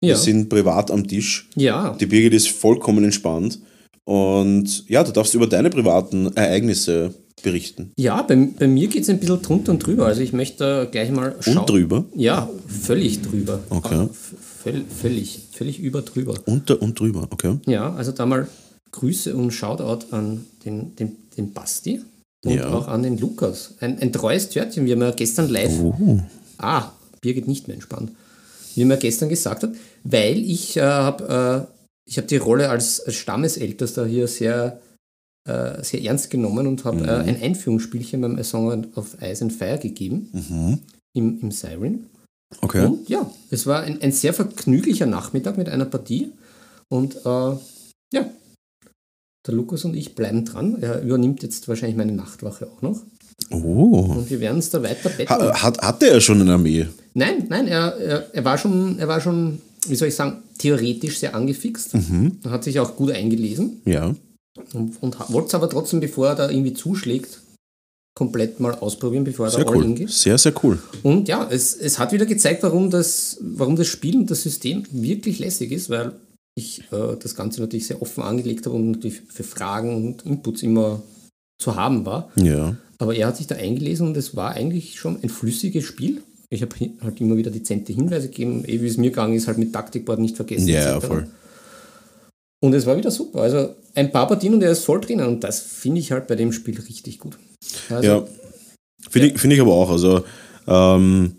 [0.00, 0.16] wir Ja.
[0.16, 1.48] sind privat am Tisch.
[1.56, 1.96] ja.
[1.98, 3.58] Die Birgit ist vollkommen entspannt.
[4.04, 7.92] Und ja, du darfst über deine privaten Ereignisse berichten.
[7.96, 10.06] Ja, bei, bei mir geht es ein bisschen drunter und drüber.
[10.06, 11.58] Also ich möchte da gleich mal schauen.
[11.58, 12.04] Und drüber.
[12.14, 13.60] Ja, völlig drüber.
[13.70, 14.08] Okay.
[14.62, 16.34] Völ, völlig, völlig über drüber.
[16.46, 17.58] Unter und drüber, okay.
[17.66, 18.46] Ja, also da mal
[18.92, 22.02] Grüße und Shoutout an den, den, den Basti
[22.44, 22.72] und Ja.
[22.72, 23.74] auch an den Lukas.
[23.80, 25.72] Ein, ein treues Törtchen, wie er mir gestern live.
[25.80, 26.20] Oh.
[26.58, 28.12] Ah, Birgit nicht mehr entspannt.
[28.74, 29.72] Wie er mir gestern gesagt hat,
[30.04, 31.72] weil ich äh, habe äh,
[32.04, 34.80] ich hab die Rolle als, als Stammesältester hier sehr,
[35.48, 39.52] äh, sehr ernst genommen und habe äh, ein Einführungsspielchen beim A Song of Ice and
[39.52, 40.78] Fire gegeben Mhm.
[41.16, 42.06] im, im Siren.
[42.60, 42.84] Okay.
[42.86, 46.30] Und ja, es war ein, ein sehr vergnüglicher Nachmittag mit einer Partie.
[46.88, 47.56] Und äh,
[48.14, 48.30] ja,
[49.46, 50.76] der Lukas und ich bleiben dran.
[50.80, 53.00] Er übernimmt jetzt wahrscheinlich meine Nachtwache auch noch.
[53.50, 54.14] Oh.
[54.16, 55.28] Und wir werden uns da weiter betteln.
[55.28, 56.86] Ha, hat, hatte er schon eine Armee?
[57.14, 61.18] Nein, nein, er, er, er, war schon, er war schon, wie soll ich sagen, theoretisch
[61.18, 61.94] sehr angefixt.
[61.94, 62.38] Mhm.
[62.44, 64.14] Er hat sich auch gut eingelesen Ja.
[64.72, 67.40] Und, und wollte es aber trotzdem, bevor er da irgendwie zuschlägt,
[68.14, 69.94] komplett mal ausprobieren, bevor er Sehr da all cool.
[69.94, 70.10] geht.
[70.10, 70.78] Sehr, sehr cool.
[71.02, 74.84] Und ja, es, es hat wieder gezeigt, warum das, warum das Spiel und das System
[74.90, 76.12] wirklich lässig ist, weil
[76.54, 80.62] ich äh, das Ganze natürlich sehr offen angelegt habe und natürlich für Fragen und Inputs
[80.62, 81.02] immer
[81.58, 82.30] zu haben war.
[82.36, 82.76] Ja.
[82.98, 86.22] Aber er hat sich da eingelesen und es war eigentlich schon ein flüssiges Spiel.
[86.50, 89.56] Ich habe halt immer wieder dezente Hinweise gegeben, eh wie es mir gegangen ist, halt
[89.56, 90.68] mit Taktikboard nicht vergessen.
[90.68, 91.06] Ja, etc.
[91.06, 91.26] voll.
[92.62, 93.40] Und es war wieder super.
[93.42, 96.36] Also ein paar Partien und er ist voll drinnen und das finde ich halt bei
[96.36, 97.36] dem Spiel richtig gut.
[97.90, 98.24] Also, Ja.
[99.10, 99.90] Finde ich, find ich aber auch.
[99.90, 100.24] Also,
[100.68, 101.32] ähm,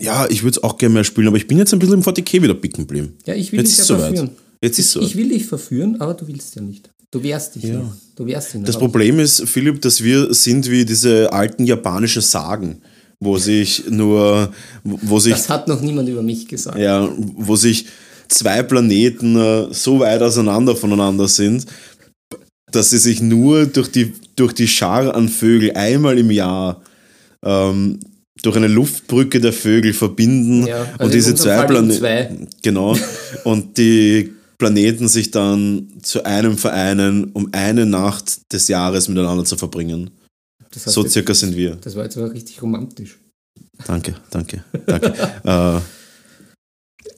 [0.00, 2.02] ja, ich würde es auch gerne mehr spielen, aber ich bin jetzt ein bisschen im
[2.02, 3.16] 40k wieder picken geblieben.
[3.24, 4.30] ja, ich will Jetzt dich ja verführen.
[4.62, 5.00] Jetzt ist so.
[5.00, 6.90] Ich will dich verführen, aber du willst ja nicht.
[7.12, 7.78] Du wehrst dich Ja.
[7.78, 7.92] nicht.
[8.16, 8.68] Du wehrst dich nicht.
[8.68, 12.82] Das Problem ist, Philipp, dass wir sind wie diese alten japanischen Sagen,
[13.20, 14.52] wo sich nur,
[14.84, 16.78] wo sich das hat noch niemand über mich gesagt.
[16.78, 17.86] Ja, wo sich
[18.30, 21.66] zwei Planeten äh, so weit auseinander voneinander sind,
[22.72, 26.80] dass sie sich nur durch die, durch die Schar an Vögel einmal im Jahr
[27.44, 27.98] ähm,
[28.42, 32.96] durch eine Luftbrücke der Vögel verbinden Ja, also und diese zwei Planeten genau
[33.44, 39.56] und die Planeten sich dann zu einem vereinen, um eine Nacht des Jahres miteinander zu
[39.56, 40.10] verbringen.
[40.72, 41.76] Das, hast So jetzt- circa sind wir.
[41.76, 43.18] das war jetzt aber richtig romantisch.
[43.86, 45.12] Danke, danke, danke.
[45.44, 45.80] äh,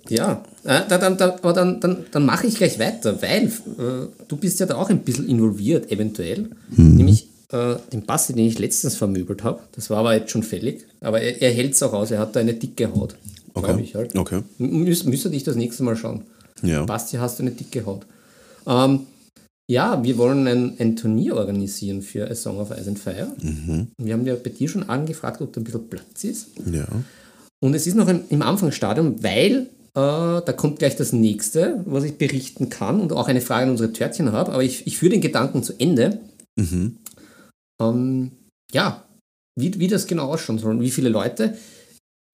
[0.09, 4.09] Ja, äh, da, dann, dann, aber dann, dann, dann mache ich gleich weiter, weil äh,
[4.29, 6.51] du bist ja da auch ein bisschen involviert, eventuell.
[6.71, 6.97] Mhm.
[6.97, 9.61] Nämlich äh, den Basti, den ich letztens vermöbelt habe.
[9.73, 10.87] Das war aber jetzt schon fällig.
[11.01, 13.17] Aber er, er hält es auch aus, er hat da eine dicke Haut.
[13.55, 13.67] okay.
[13.67, 14.17] Glaube ich halt.
[14.17, 14.43] okay.
[14.59, 16.23] Müs, müsste dich das nächste Mal schauen.
[16.63, 16.85] Ja.
[16.85, 18.07] Basti, hast du eine dicke Haut?
[18.67, 19.01] Ähm,
[19.69, 23.33] ja, wir wollen ein, ein Turnier organisieren für A Song of Ice and Fire.
[23.41, 23.89] Mhm.
[23.97, 26.49] Wir haben ja bei dir schon angefragt, ob da ein bisschen Platz ist.
[26.71, 26.87] Ja.
[27.61, 32.71] Und es ist noch im, Anfangsstadium, weil da kommt gleich das nächste, was ich berichten
[32.71, 34.53] kann und auch eine Frage an unsere Törtchen habe.
[34.53, 36.21] Aber ich, ich führe den Gedanken zu Ende.
[36.57, 36.97] Mhm.
[37.81, 38.33] Ähm,
[38.73, 39.05] ja,
[39.59, 41.57] wie, wie das genau ausschauen soll und wie viele Leute.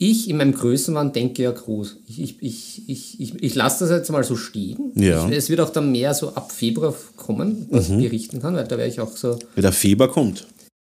[0.01, 1.97] Ich in meinem Größenwahn denke ja groß.
[2.07, 4.93] Ich, ich, ich, ich, ich, lasse das jetzt mal so stehen.
[4.95, 5.29] Ja.
[5.29, 8.69] Ich, es wird auch dann mehr so ab Februar kommen, was ich berichten kann, weil
[8.69, 9.37] da werde ich auch so.
[9.57, 10.47] Wenn der Fieber kommt.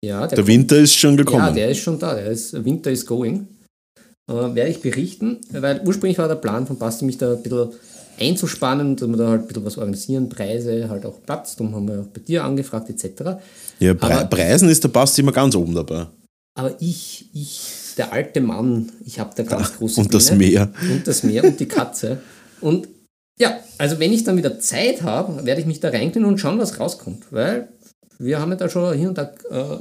[0.03, 1.45] Ja, Der Winter ist schon gekommen.
[1.45, 2.16] ja, der ist schon da.
[2.16, 3.47] Der ist, Winter is going.
[4.30, 7.69] Äh, werde ich berichten, weil ursprünglich war der Plan von Basti, mich da ein bisschen
[8.19, 11.55] einzuspannen, dass wir da halt ein bisschen was organisieren, Preise, halt auch Platz.
[11.55, 13.39] Darum haben wir auch bei dir angefragt, etc.
[13.80, 16.07] ja, Pre aber- Preisen ist der Basti immer ganz oben dabei.
[16.55, 20.38] Aber ich, ich, der alte Mann, ich habe da ganz große Und das Pläne.
[20.45, 20.73] Meer.
[20.91, 22.19] Und das Meer und die Katze.
[22.61, 22.88] Und
[23.39, 26.59] ja, also wenn ich dann wieder Zeit habe, werde ich mich da reinknien und schauen,
[26.59, 27.23] was rauskommt.
[27.32, 27.69] Weil
[28.17, 29.77] wir haben ja da schon hier und da äh,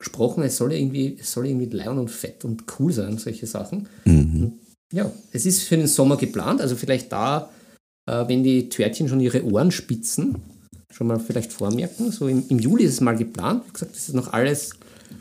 [0.00, 3.86] gesprochen, es soll irgendwie, es soll irgendwie leon und fett und cool sein, solche Sachen.
[4.04, 4.54] Mhm.
[4.92, 7.50] Ja, es ist für den Sommer geplant, also vielleicht da,
[8.06, 10.36] äh, wenn die Törtchen schon ihre Ohren spitzen,
[10.90, 12.10] schon mal vielleicht vormerken.
[12.10, 13.62] So im, im Juli ist es mal geplant.
[13.68, 14.72] Wie gesagt, das ist noch alles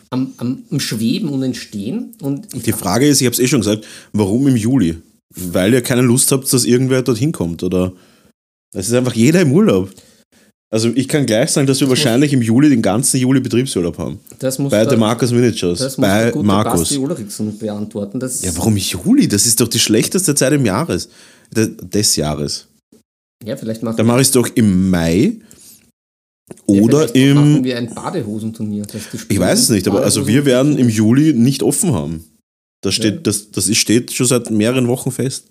[0.09, 2.15] am, am, am Schweben und Entstehen.
[2.21, 4.97] Und Die Frage ist, ich habe es eh schon gesagt, warum im Juli?
[5.35, 7.93] Weil ihr keine Lust habt, dass irgendwer dorthin kommt, oder?
[8.73, 9.89] Es ist einfach jeder im Urlaub.
[10.71, 14.19] Also ich kann gleich sagen, dass wir wahrscheinlich im Juli den ganzen Juli Betriebsurlaub haben.
[14.37, 15.79] das muss Bei der, der Markus Miniatures.
[15.79, 16.79] das muss der Bei gute Markus.
[16.81, 18.19] Basti Ulrichsen beantworten.
[18.19, 19.27] Das, Ja, warum Juli?
[19.27, 21.09] Das ist doch die schlechteste Zeit im Jahres.
[21.55, 22.67] De- Des Jahres.
[23.43, 25.37] ja, vielleicht machen, Dann mache ich es doch im Mai
[26.67, 27.63] ja, oder machen im.
[27.63, 28.85] wir ein Badehosenturnier.
[29.29, 32.25] Ich weiß es nicht, aber also wir werden im Juli nicht offen haben.
[32.83, 33.21] Das steht, Ja.
[33.21, 35.47] das, das steht schon seit mehreren Wochen fest.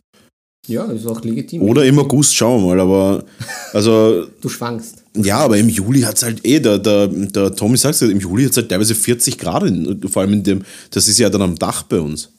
[0.68, 1.62] Ja, ist auch legitim.
[1.62, 2.80] Oder im August, schauen wir mal.
[2.80, 3.24] Aber
[3.72, 5.02] also Du schwankst.
[5.16, 8.44] Ja, aber im Juli hat es halt eh, der, der, der Tommy sagt im Juli
[8.44, 11.42] hat es halt teilweise 40 Grad, in, vor allem in dem, das ist ja dann
[11.42, 12.30] am Dach bei uns.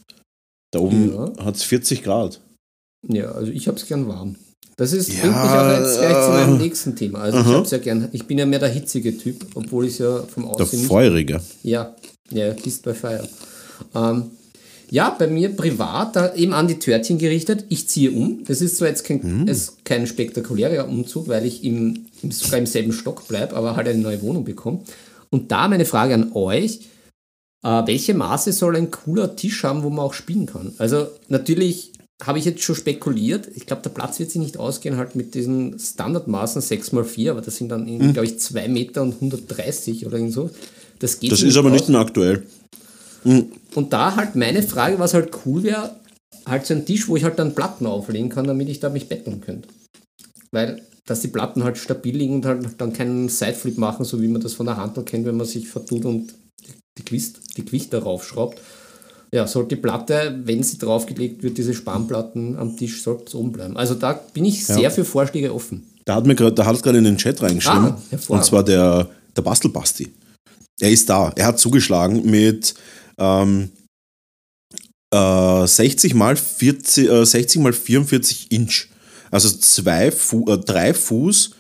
[0.72, 1.46] Da oben Ja.
[1.46, 2.40] hat es 40 Grad.
[3.08, 4.36] Ja, also ich hab's gern warm.
[4.78, 7.20] Das ist, Ja, bringt mich auch jetzt gleich zu meinem nächsten Thema.
[7.20, 7.54] Also ich aha.
[7.56, 8.08] hab's ja gern.
[8.14, 11.42] Ich bin ja mehr der hitzige Typ, obwohl ich ja vom Der Aussehen nicht feurige.
[11.64, 11.96] Ja,
[12.32, 13.28] ja, Kist bei Fire.
[13.96, 14.32] Ähm,
[14.92, 17.66] ja, bei mir privat, da eben an die Törtchen gerichtet.
[17.70, 18.44] Ich ziehe um.
[18.46, 22.60] Das ist zwar jetzt kein, es ist kein spektakulärer Umzug, weil ich im, im, sogar
[22.60, 24.82] im selben Stock bleibe, aber halt eine neue Wohnung bekomme.
[25.30, 26.82] Und da meine Frage an euch.
[27.62, 30.74] Äh, welche Maße soll ein cooler Tisch haben, wo man auch spielen kann?
[30.78, 31.92] Also natürlich
[32.24, 33.50] habe ich jetzt schon spekuliert.
[33.56, 37.58] Ich glaube, der Platz wird sich nicht ausgehen, halt mit diesen Standardmaßen 6x4, aber das
[37.58, 40.50] sind dann, irgendwie, glaube ich, 2 Meter und 130 oder irgend so.
[41.00, 41.74] Das geht Das ist aber aus.
[41.74, 42.44] nicht mehr aktuell.
[43.76, 45.96] Und da halt meine Frage, was halt cool wäre,
[46.46, 49.08] halt so ein Tisch, wo ich halt dann Platten auflegen kann, damit ich da mich
[49.08, 49.70] betteln könnte.
[50.52, 54.28] Weil, dass die Platten halt stabil liegen und halt dann keinen Sideflip machen, so wie
[54.28, 56.34] man das von der Handel kennt, wenn man sich vertut und
[56.98, 58.60] die Gewicht, die Gewicht darauf schraubt.
[59.32, 63.52] Ja, sollte die Platte, wenn sie draufgelegt wird, diese Spanplatten am Tisch, sollte es oben
[63.52, 63.78] bleiben.
[63.78, 65.86] Also da bin ich sehr für Vorschläge offen.
[66.06, 67.94] Da hat mir grad, da hat es gerade in den Chat reingeschrieben.
[67.94, 69.08] Ah, und zwar der,
[69.38, 70.08] der Bastelbasti.
[70.80, 71.32] Er ist da.
[71.36, 72.74] Er hat zugeschlagen mit
[73.20, 73.70] ähm,
[75.14, 78.88] äh, 60 mal 40, äh, 60 mal 44 Inch.
[79.32, 81.52] Also zwei Fu äh, drei Fuß,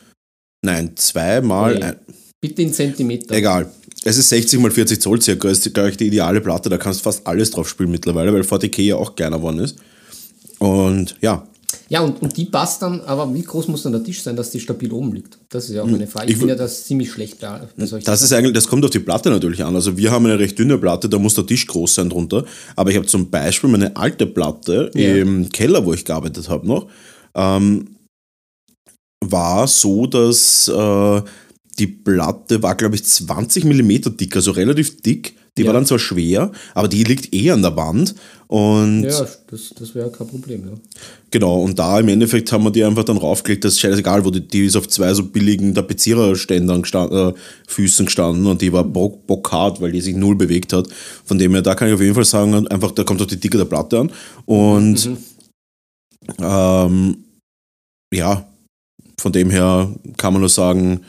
[0.66, 1.84] nein, zwei mal, Nee.
[1.84, 1.95] ein,
[2.41, 3.36] Bitte in Zentimeter.
[3.36, 3.72] egal.
[4.05, 7.01] Es ist 60 mal 40 Zoll circa, ist glaube ich die ideale Platte, da kannst
[7.01, 9.78] du fast alles drauf spielen mittlerweile, weil 40k ja auch kleiner geworden ist.
[10.60, 11.48] Und ja,
[11.89, 14.51] Ja, und, und die passt dann, aber wie groß muss dann der Tisch sein, dass
[14.51, 15.39] die stabil oben liegt?
[15.49, 16.28] Das ist ja auch meine Frage.
[16.28, 17.67] Ich, Ich bin ja das ziemlich schlecht da.
[17.78, 19.76] solchen Das ist eigentlich, das kommt auf die Platte natürlich an.
[19.76, 22.45] Also wir haben eine recht dünne Platte, da muss der Tisch groß sein drunter.
[22.76, 25.15] Aber ich habe zum Beispiel meine alte Platte Ja.
[25.15, 26.88] im Keller, wo ich gearbeitet habe noch,
[27.36, 27.95] ähm,
[29.26, 31.22] war so, dass äh,
[31.78, 35.36] die Platte war, glaube ich, 20 mm dick, also relativ dick.
[35.57, 35.67] Die Ja.
[35.67, 38.15] war dann zwar schwer, aber die liegt eh an der Wand.
[38.47, 40.73] Und Ja, das, das wäre kein Problem, ja.
[41.31, 44.31] Genau, und da im Endeffekt haben wir die einfach dann raufgelegt, das ist scheißegal, wo
[44.31, 47.33] die, die ist auf zwei so billigen Tapeziererständern gestand, äh,
[47.67, 50.87] Füßen gestanden und die war bock, bockhart, weil die sich null bewegt hat.
[51.25, 53.39] Von dem her, da kann ich auf jeden Fall sagen, einfach, da kommt auch die
[53.39, 54.11] Dicke der Platte an.
[54.45, 55.17] Und Mhm.
[56.39, 57.17] ähm,
[58.13, 58.47] ja,
[59.19, 61.01] von dem her kann man nur sagen,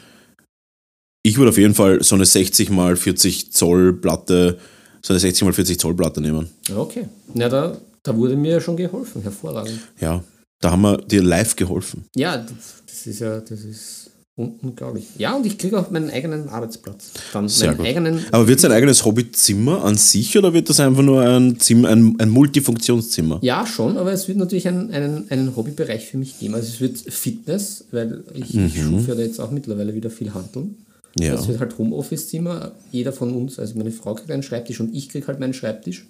[1.22, 4.58] ich würde auf jeden Fall so eine 60 mal 40 Zoll Platte,
[5.02, 6.48] so eine 60 mal 40 Zoll Platte nehmen.
[6.74, 7.06] Okay.
[7.34, 9.22] Na, da, da wurde mir ja schon geholfen.
[9.22, 9.78] Hervorragend.
[10.00, 10.22] Ja,
[10.60, 12.04] da haben wir dir live geholfen.
[12.16, 15.04] Ja, das, das ist ja, das ist un unglaublich.
[15.18, 17.10] Ja, und ich kriege auch meinen eigenen Arbeitsplatz.
[17.32, 17.86] Dann Sehr meinen gut.
[17.86, 18.24] eigenen.
[18.30, 21.88] Aber wird es ein eigenes Hobbyzimmer an sich oder wird das einfach nur ein, Zimmer,
[21.88, 23.38] ein, ein Multifunktionszimmer?
[23.42, 26.54] Ja, schon, aber es wird natürlich einen, einen, einen Hobbybereich für mich geben.
[26.54, 28.66] Also es wird Fitness, weil ich, Mhm.
[28.66, 30.76] ich schufe ja da jetzt auch mittlerweile wieder viel Handeln.
[31.18, 31.34] Ja.
[31.34, 32.72] Es wird halt Homeoffice-Zimmer.
[32.92, 36.06] Jeder von uns, also meine Frau kriegt einen Schreibtisch und ich kriege halt meinen Schreibtisch.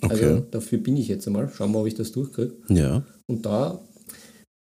[0.00, 0.12] Okay.
[0.12, 1.50] Also dafür bin ich jetzt einmal.
[1.54, 2.54] Schauen wir, ob ich das durchkriege.
[2.68, 3.02] Ja.
[3.26, 3.80] Und da,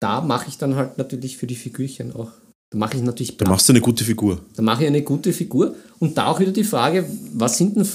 [0.01, 2.30] da mache ich dann halt natürlich für die Figürchen auch
[2.70, 4.40] Da mache ich natürlich Da machst du eine gute Figur.
[4.57, 5.74] Da mache ich eine gute Figur.
[5.99, 7.86] Und da auch wieder die Frage, was sind denn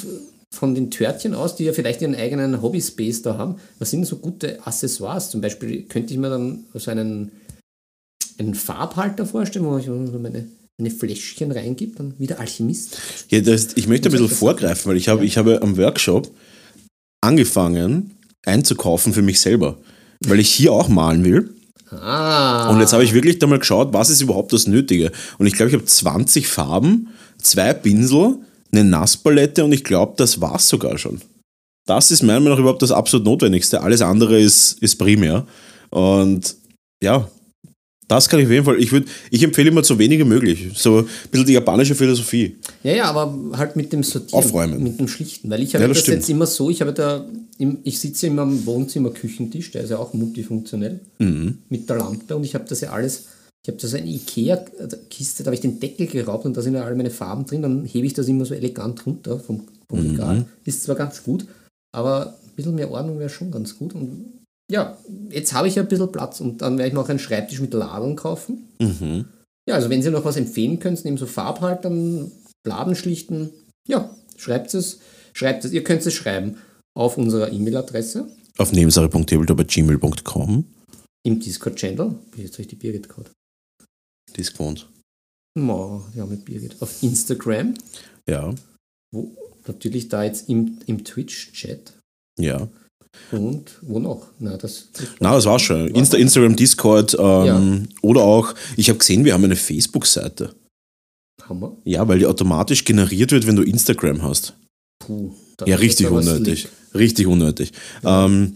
[0.53, 4.07] von den Törtchen aus, die ja vielleicht ihren eigenen Hobbyspace da haben, was sind denn
[4.07, 5.29] so gute Accessoires?
[5.29, 7.31] Zum Beispiel könnte ich mir dann so einen,
[8.37, 12.97] einen Farbhalter vorstellen, wo ich meine, meine Fläschchen reingebe, dann wie der Alchemist.
[13.29, 16.31] Ja, das, ich möchte ein bisschen vorgreifen, weil ich habe, ich habe am Workshop
[17.21, 18.11] angefangen
[18.45, 19.77] einzukaufen für mich selber,
[20.25, 21.53] weil ich hier auch malen will.
[21.89, 25.11] Ah, Und jetzt habe ich wirklich da mal geschaut, was ist überhaupt das Nötige.
[25.37, 27.09] Und ich glaube, ich habe 20 Farben,
[27.41, 28.35] zwei Pinsel,
[28.71, 31.21] eine Nasspalette und ich glaube, das war's sogar schon.
[31.85, 33.81] Das ist meiner Meinung nach überhaupt das absolut Notwendigste.
[33.81, 35.47] Alles andere ist, ist primär.
[35.89, 36.55] Und
[37.01, 37.29] ja,
[38.07, 38.79] das kann ich auf jeden Fall.
[38.81, 40.69] Ich, würd, ich empfehle immer so wenig wie möglich.
[40.75, 42.55] So ein bisschen die japanische Philosophie.
[42.83, 44.43] Ja, ja, aber halt mit dem Sortieren.
[44.43, 44.81] Aufräumen.
[44.81, 45.49] Mit dem Schlichten.
[45.49, 47.25] Weil ich habe Ja, das das, jetzt immer so, ich habe da,
[47.57, 51.57] im, ich sitze immer am Wohnzimmer-Küchentisch, der ist ja auch multifunktionell, Mhm.
[51.69, 53.25] mit der Lampe und ich habe das ja alles,
[53.63, 56.75] ich habe da so eine Ikea-Kiste, da habe ich den Deckel geraubt und da sind
[56.75, 59.99] ja alle meine Farben drin, dann hebe ich das immer so elegant runter vom, vom
[60.03, 60.11] Mhm.
[60.11, 60.45] Regal.
[60.65, 61.45] Ist zwar ganz gut,
[61.91, 64.25] aber ein bisschen mehr Ordnung wäre schon ganz gut und
[64.71, 64.97] ja,
[65.29, 67.59] jetzt habe ich ja ein bisschen Platz und dann werde ich mir auch einen Schreibtisch
[67.61, 68.67] mit Ladeln kaufen.
[68.81, 69.25] Mhm.
[69.67, 72.31] Ja, also wenn Sie noch was empfehlen können, neben so Farbhaltern,
[72.63, 73.49] Bladenschlichten,
[73.87, 74.99] ja, schreibt es,
[75.33, 75.71] schreibt es.
[75.73, 76.57] Ihr könnt es schreiben
[76.95, 80.65] auf unserer E-Mail-Adresse, Auf nebensache.tabletop.gmail.com.
[81.23, 82.15] im Discord-Channel.
[82.37, 83.29] Jetzt habe ich die Birgit gerade.
[84.35, 84.87] Die ist gewohnt.
[85.57, 86.75] No, ja, mit Birgit.
[86.81, 87.73] Auf Instagram,
[88.27, 88.53] Ja,
[89.13, 89.31] wo
[89.67, 91.93] natürlich da jetzt im, im Twitch-Chat.
[92.39, 92.67] ja.
[93.31, 94.27] Und wo noch?
[94.39, 95.87] Na, das, das Na, das war's schon.
[95.89, 97.61] Insta, Instagram, Discord ähm, Ja.
[98.01, 100.51] oder auch, ich habe gesehen, wir haben eine Facebook-Seite.
[101.47, 101.75] haben wir.
[101.85, 104.53] Ja, weil die automatisch generiert wird, wenn du Instagram hast.
[104.99, 105.31] Puh,
[105.65, 106.67] Ja, richtig unnötig.
[106.93, 107.71] Richtig unnötig.
[108.03, 108.55] Ähm,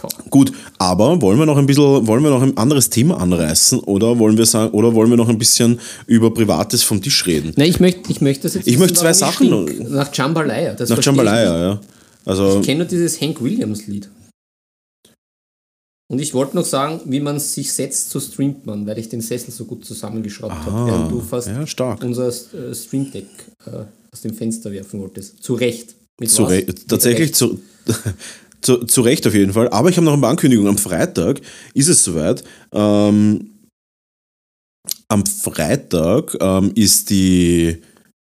[0.00, 0.08] Boah.
[0.30, 4.18] gut, aber wollen wir noch ein bisschen, wollen wir noch ein anderes Thema anreißen oder
[4.18, 7.52] wollen wir sagen, oder wollen wir noch ein bisschen über Privates vom Tisch reden?
[7.56, 9.66] Nein, ich möchte, ich möchte das jetzt Ich möchte zwei Sachen.
[9.92, 10.74] Nach Jambalaya.
[10.74, 11.80] Das Nach Jambalaya, ja.
[12.24, 14.08] Also, Ich kenne nur dieses Hank Williams Lied.
[16.12, 19.22] Und ich wollte noch sagen, wie man sich setzt, so streamt man, weil ich den
[19.22, 23.28] Sessel so gut zusammengeschraubt habe, während du fast ja, unser äh, Stream Deck
[23.64, 25.42] äh, aus dem Fenster werfen wolltest.
[25.42, 25.94] Zu Recht.
[26.26, 26.44] Zu?
[26.44, 27.36] Re tatsächlich Recht.
[27.36, 27.60] zu,
[28.60, 29.70] zu, zu Recht auf jeden Fall.
[29.70, 30.68] Aber ich habe noch eine Ankündigung.
[30.68, 31.40] Am Freitag
[31.72, 32.44] ist es soweit.
[32.72, 33.48] Ähm,
[35.08, 37.78] am Freitag ähm, ist die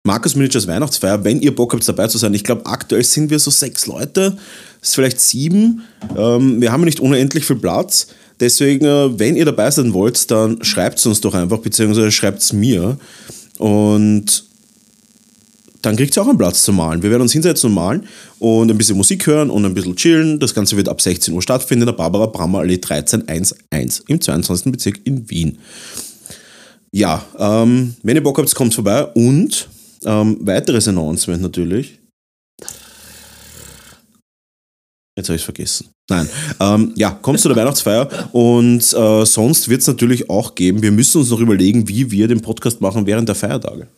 [0.08, 1.22] Markus Miniatures Weihnachtsfeier.
[1.22, 4.38] Wenn ihr Bock habt, dabei zu sein, ich glaube, aktuell sind wir so sechs Leute,
[4.80, 5.82] ist vielleicht sieben.
[6.16, 8.06] Ähm, wir haben ja nicht unendlich viel Platz.
[8.40, 12.40] Deswegen, äh, wenn ihr dabei sein wollt, dann schreibt es uns doch einfach, beziehungsweise schreibt
[12.40, 12.96] es mir.
[13.58, 14.44] Und
[15.82, 17.02] dann kriegt ihr auch einen Platz zum Malen.
[17.02, 18.06] Wir werden uns hinsetzen und malen
[18.38, 20.40] und ein bisschen Musik hören und ein bisschen chillen.
[20.40, 24.72] Das Ganze wird ab 16 Uhr stattfinden in der Barbara Brammer Allee 1311 im 22.
[24.72, 25.58] Bezirk in Wien.
[26.92, 29.68] Ja, ähm, wenn ihr Bock habt, kommt vorbei und
[30.04, 31.98] ähm, weiteres Announcement natürlich.
[35.16, 35.88] Jetzt habe ich es vergessen.
[36.08, 36.28] Nein.
[36.60, 40.80] Ähm, ja, kommt zu der Weihnachtsfeier und äh, sonst wird es natürlich auch geben.
[40.80, 43.88] Wir müssen uns noch überlegen, wie wir den Podcast machen während der Feiertage.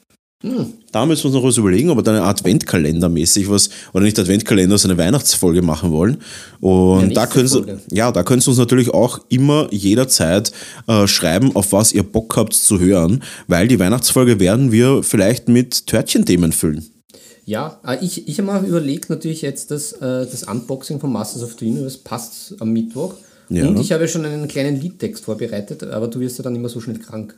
[0.43, 0.73] Hm.
[0.91, 4.05] Da müssen wir uns noch was überlegen, ob wir da eine Adventkalender mäßig was, oder
[4.05, 6.17] nicht Adventkalender, sondern eine Weihnachtsfolge machen wollen.
[6.61, 10.51] Und Ja, da können Sie, ja, da können Sie uns natürlich auch immer jederzeit
[10.87, 15.49] äh, schreiben, auf was ihr Bock habt zu hören, weil die Weihnachtsfolge werden wir vielleicht
[15.49, 16.87] mit Törtchenthemen füllen.
[17.45, 21.43] Ja, äh, ich, ich habe mal überlegt, natürlich jetzt das, äh, das Unboxing von Masters
[21.43, 23.15] of the Universe passt am Mittwoch.
[23.51, 23.67] Ja.
[23.69, 26.81] Und ich habe schon einen kleinen Liedtext vorbereitet, aber du wirst ja dann immer so
[26.81, 27.35] schnell krank.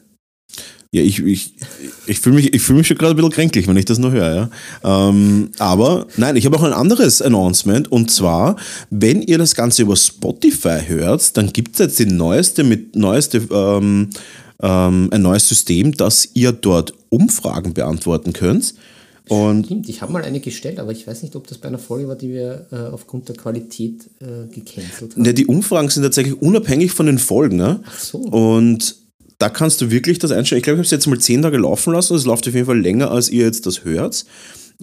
[0.95, 1.55] Ja, ich, ich,
[2.07, 4.13] ich fühle mich, ich fühl mich schon gerade ein bisschen kränklich, wenn ich das nur
[4.13, 4.51] höre.
[4.85, 5.09] Ja.
[5.09, 8.57] Ähm, aber nein, ich habe auch ein anderes Announcement und zwar,
[8.91, 13.39] wenn ihr das Ganze über Spotify hört, dann gibt es jetzt die neueste, mit neueste,
[13.51, 14.11] ähm,
[14.61, 18.75] ähm, ein neues System, dass ihr dort Umfragen beantworten könnt.
[19.29, 21.79] Und Stimmt, ich habe mal eine gestellt, aber ich weiß nicht, ob das bei einer
[21.79, 25.23] Folge war, die wir äh, aufgrund der Qualität äh, gecancelt haben.
[25.23, 27.57] ne, die Umfragen sind tatsächlich unabhängig von den Folgen.
[27.57, 27.81] Ne?
[27.87, 28.19] Ach so.
[28.19, 29.02] Und
[29.43, 30.59] da kannst du wirklich das einstellen.
[30.59, 32.15] Ich glaube, ich habe es jetzt mal zehn Tage laufen lassen.
[32.15, 34.25] Es läuft auf jeden Fall länger, als ihr jetzt das hört.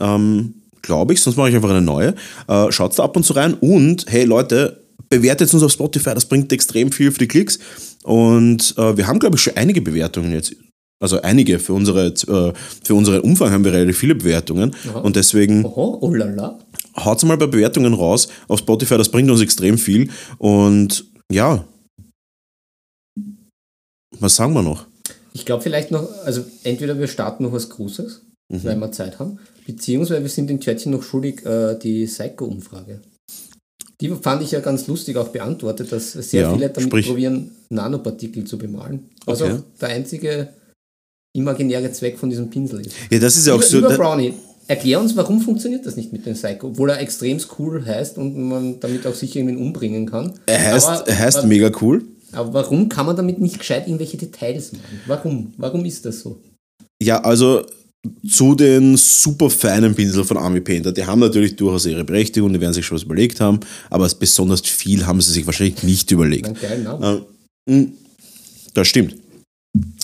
[0.01, 2.13] Ähm, glaube ich, sonst mache ich einfach eine neue.
[2.49, 3.53] Äh, Schaut da ab und zu rein.
[3.53, 6.13] Und hey Leute, bewertet uns auf Spotify.
[6.13, 7.57] Das bringt extrem viel für die Klicks.
[8.03, 10.53] Und äh, wir haben, glaube ich, schon einige Bewertungen jetzt.
[10.99, 12.53] Also einige für unsere, äh,
[12.83, 14.75] für unseren Umfang haben wir relativ viele Bewertungen.
[14.83, 14.99] Ja.
[14.99, 16.59] Und deswegen Oho, oh la la.
[16.97, 18.97] haut mal bei Bewertungen raus auf Spotify.
[18.97, 20.09] Das bringt uns extrem viel.
[20.37, 21.63] Und ja,
[24.19, 24.85] was sagen wir noch?
[25.33, 28.63] Ich glaube vielleicht noch, also entweder wir starten noch was Großes, Mhm.
[28.63, 32.99] weil wir Zeit haben, beziehungsweise wir sind den Törtchen noch schuldig, äh, die Psycho-Umfrage.
[34.01, 37.07] Die fand ich ja ganz lustig auch beantwortet, dass sehr Ja, viele damit sprich.
[37.07, 39.09] probieren, Nanopartikel zu bemalen.
[39.25, 39.59] Also Okay.
[39.81, 40.49] der einzige
[41.35, 42.95] imaginäre Zweck von diesem Pinsel ist.
[43.11, 43.89] Ja, das ist ja auch Lieber, so.
[43.89, 44.33] da- Brownie,
[44.67, 48.35] erklär uns, warum funktioniert das nicht mit dem Psycho, obwohl er extrem cool heißt und
[48.37, 50.33] man damit auch sicher irgendwen umbringen kann.
[50.47, 52.03] Er heißt, aber, er heißt mega cool.
[52.31, 55.01] Aber warum kann man damit nicht gescheit irgendwelche Details machen?
[55.07, 55.53] Warum?
[55.57, 56.41] Warum ist das so?
[57.01, 57.63] Ja, also
[58.29, 62.61] zu den super feinen Pinseln von Army Painter, die haben natürlich durchaus ihre Berechtigung, die
[62.61, 63.59] werden sich schon was überlegt haben,
[63.89, 66.47] aber besonders viel haben sie sich wahrscheinlich nicht überlegt.
[67.65, 67.87] Mh,
[68.73, 69.15] das stimmt.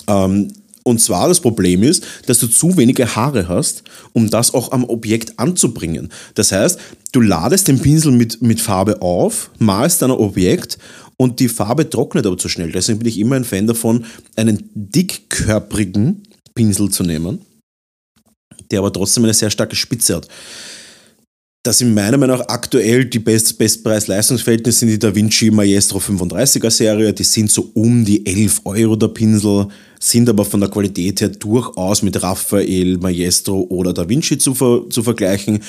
[0.08, 0.52] Ähm,
[0.84, 4.84] und zwar das Problem ist, dass du zu wenige Haare hast, um das auch am
[4.84, 6.10] Objekt anzubringen.
[6.34, 6.78] Das heißt,
[7.10, 10.78] du ladest den Pinsel mit, mit Farbe auf, malst dann ein Objekt
[11.18, 12.72] und die Farbe trocknet aber zu schnell.
[12.72, 14.04] Deswegen bin ich immer ein Fan davon,
[14.36, 16.22] einen dickkörprigen
[16.54, 17.40] Pinsel zu nehmen,
[18.70, 20.28] der aber trotzdem eine sehr starke Spitze hat.
[21.66, 26.70] Das sind meiner Meinung nach aktuell die Best, Bestpreis-Leistungsverhältnisse sind die Da Vinci Maestro 35er
[26.70, 27.12] Serie.
[27.12, 29.66] Die sind so um die 11 Euro der Pinsel,
[29.98, 34.52] sind aber von der Qualität her durchaus mit Raphael, Maestro oder Da Vinci zu,
[34.88, 35.60] zu vergleichen.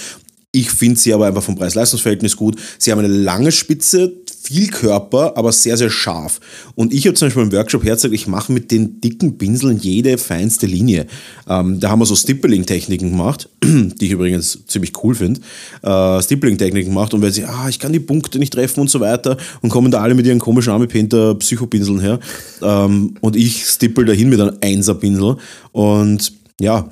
[0.51, 2.59] Ich finde sie aber einfach vom Preis-Leistungs-Verhältnis gut.
[2.77, 6.39] Sie haben eine lange Spitze, viel Körper, aber sehr, sehr scharf.
[6.75, 10.17] Und ich habe zum Beispiel im Workshop hergezeigt, ich mache mit den dicken Pinseln jede
[10.17, 11.07] feinste Linie.
[11.49, 15.41] Ähm, da haben wir so Stippling-Techniken gemacht, die ich übrigens ziemlich cool finde.
[15.81, 18.99] Äh, Stippling-Techniken gemacht und weil sie, ah, ich kann die Punkte nicht treffen und so
[18.99, 22.19] weiter und kommen da alle mit ihren komischen Army Painter Psychopinseln her.
[22.61, 25.37] Ähm, und ich stippel dahin mit einem Einser-Pinsel.
[25.71, 26.89] Und ja,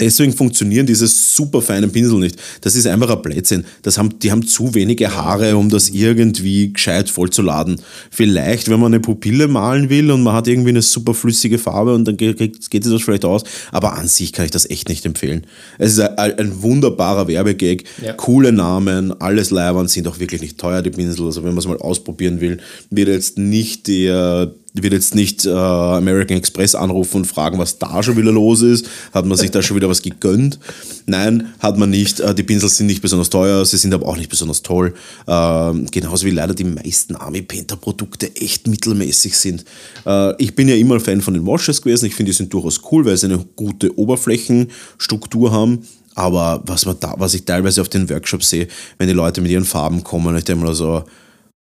[0.00, 2.36] Deswegen funktionieren diese super feinen Pinsel nicht.
[2.62, 3.64] Das ist einfach ein Blödsinn.
[3.82, 7.80] Das haben, die haben zu wenige Haare, um das irgendwie gescheit vollzuladen.
[8.10, 11.94] Vielleicht, wenn man eine Pupille malen will und man hat irgendwie eine super flüssige Farbe
[11.94, 13.44] und dann geht, geht das vielleicht aus.
[13.72, 15.46] Aber an sich kann ich das echt nicht empfehlen.
[15.78, 17.84] Es ist ein, ein wunderbarer Werbegag.
[18.02, 18.14] Ja.
[18.14, 21.26] Coole Namen, alles Leibern sind auch wirklich nicht teuer, die Pinsel.
[21.26, 22.58] Also wenn man es mal ausprobieren will,
[22.90, 28.02] wird jetzt nicht der wird jetzt nicht äh, American Express anrufen und fragen, was da
[28.02, 28.88] schon wieder los ist.
[29.12, 30.58] Hat man sich da schon wieder was gegönnt?
[31.06, 32.20] Nein, hat man nicht.
[32.20, 34.94] Äh, die Pinsel sind nicht besonders teuer, sie sind aber auch nicht besonders toll.
[35.26, 39.64] Ähm, genauso wie leider die meisten Army Painter Produkte echt mittelmäßig sind.
[40.06, 42.06] Äh, ich bin ja immer Fan von den Washes gewesen.
[42.06, 45.80] Ich finde, die sind durchaus cool, weil sie eine gute Oberflächenstruktur haben.
[46.14, 48.68] Aber was, man da, was ich teilweise auf den Workshops sehe,
[48.98, 51.04] wenn die Leute mit ihren Farben kommen, ich denke mal so,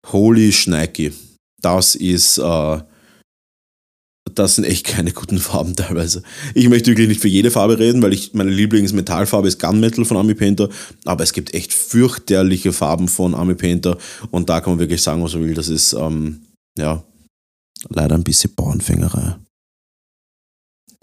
[0.06, 1.12] holy Schneiki,
[1.60, 2.78] das ist, äh,
[4.34, 6.22] das sind echt keine guten Farben teilweise.
[6.54, 10.16] Ich möchte wirklich nicht für jede Farbe reden, weil ich meine Lieblingsmetallfarbe ist Gunmetal von
[10.16, 10.68] Army Painter,
[11.04, 13.98] aber es gibt echt fürchterliche Farben von Army Painter
[14.30, 15.54] und da kann man wirklich sagen, was man will.
[15.54, 16.42] Das ist ähm,
[16.78, 17.02] ja
[17.88, 19.36] leider ein bisschen Bauernfängerei.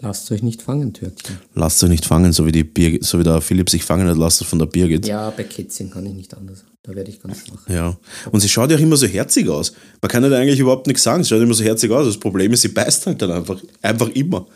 [0.00, 1.38] Lasst euch nicht fangen, Törtchen.
[1.54, 4.16] Lasst euch nicht fangen, so wie, die Birgit, so wie der Philipp sich fangen hat
[4.16, 5.06] lassen von der Birgit.
[5.08, 6.64] Ja, bei Kätzchen kann ich nicht anders.
[6.84, 7.68] Da werde ich ganz schwach.
[7.68, 7.98] Ja.
[8.30, 9.72] Und sie schaut ja auch immer so herzig aus.
[10.00, 11.24] Man kann ja da eigentlich überhaupt nichts sagen.
[11.24, 12.06] Sie schaut immer so herzig aus.
[12.06, 13.60] Das Problem ist, sie beißt halt dann einfach.
[13.82, 14.46] Einfach immer.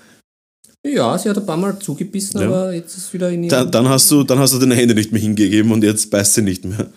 [0.86, 2.46] Ja, sie hat ein paar Mal zugebissen, Ja.
[2.46, 5.10] aber jetzt ist wieder in Da, dann, hast du, dann hast du deine Hände nicht
[5.12, 6.92] mehr hingegeben und jetzt beißt sie nicht mehr.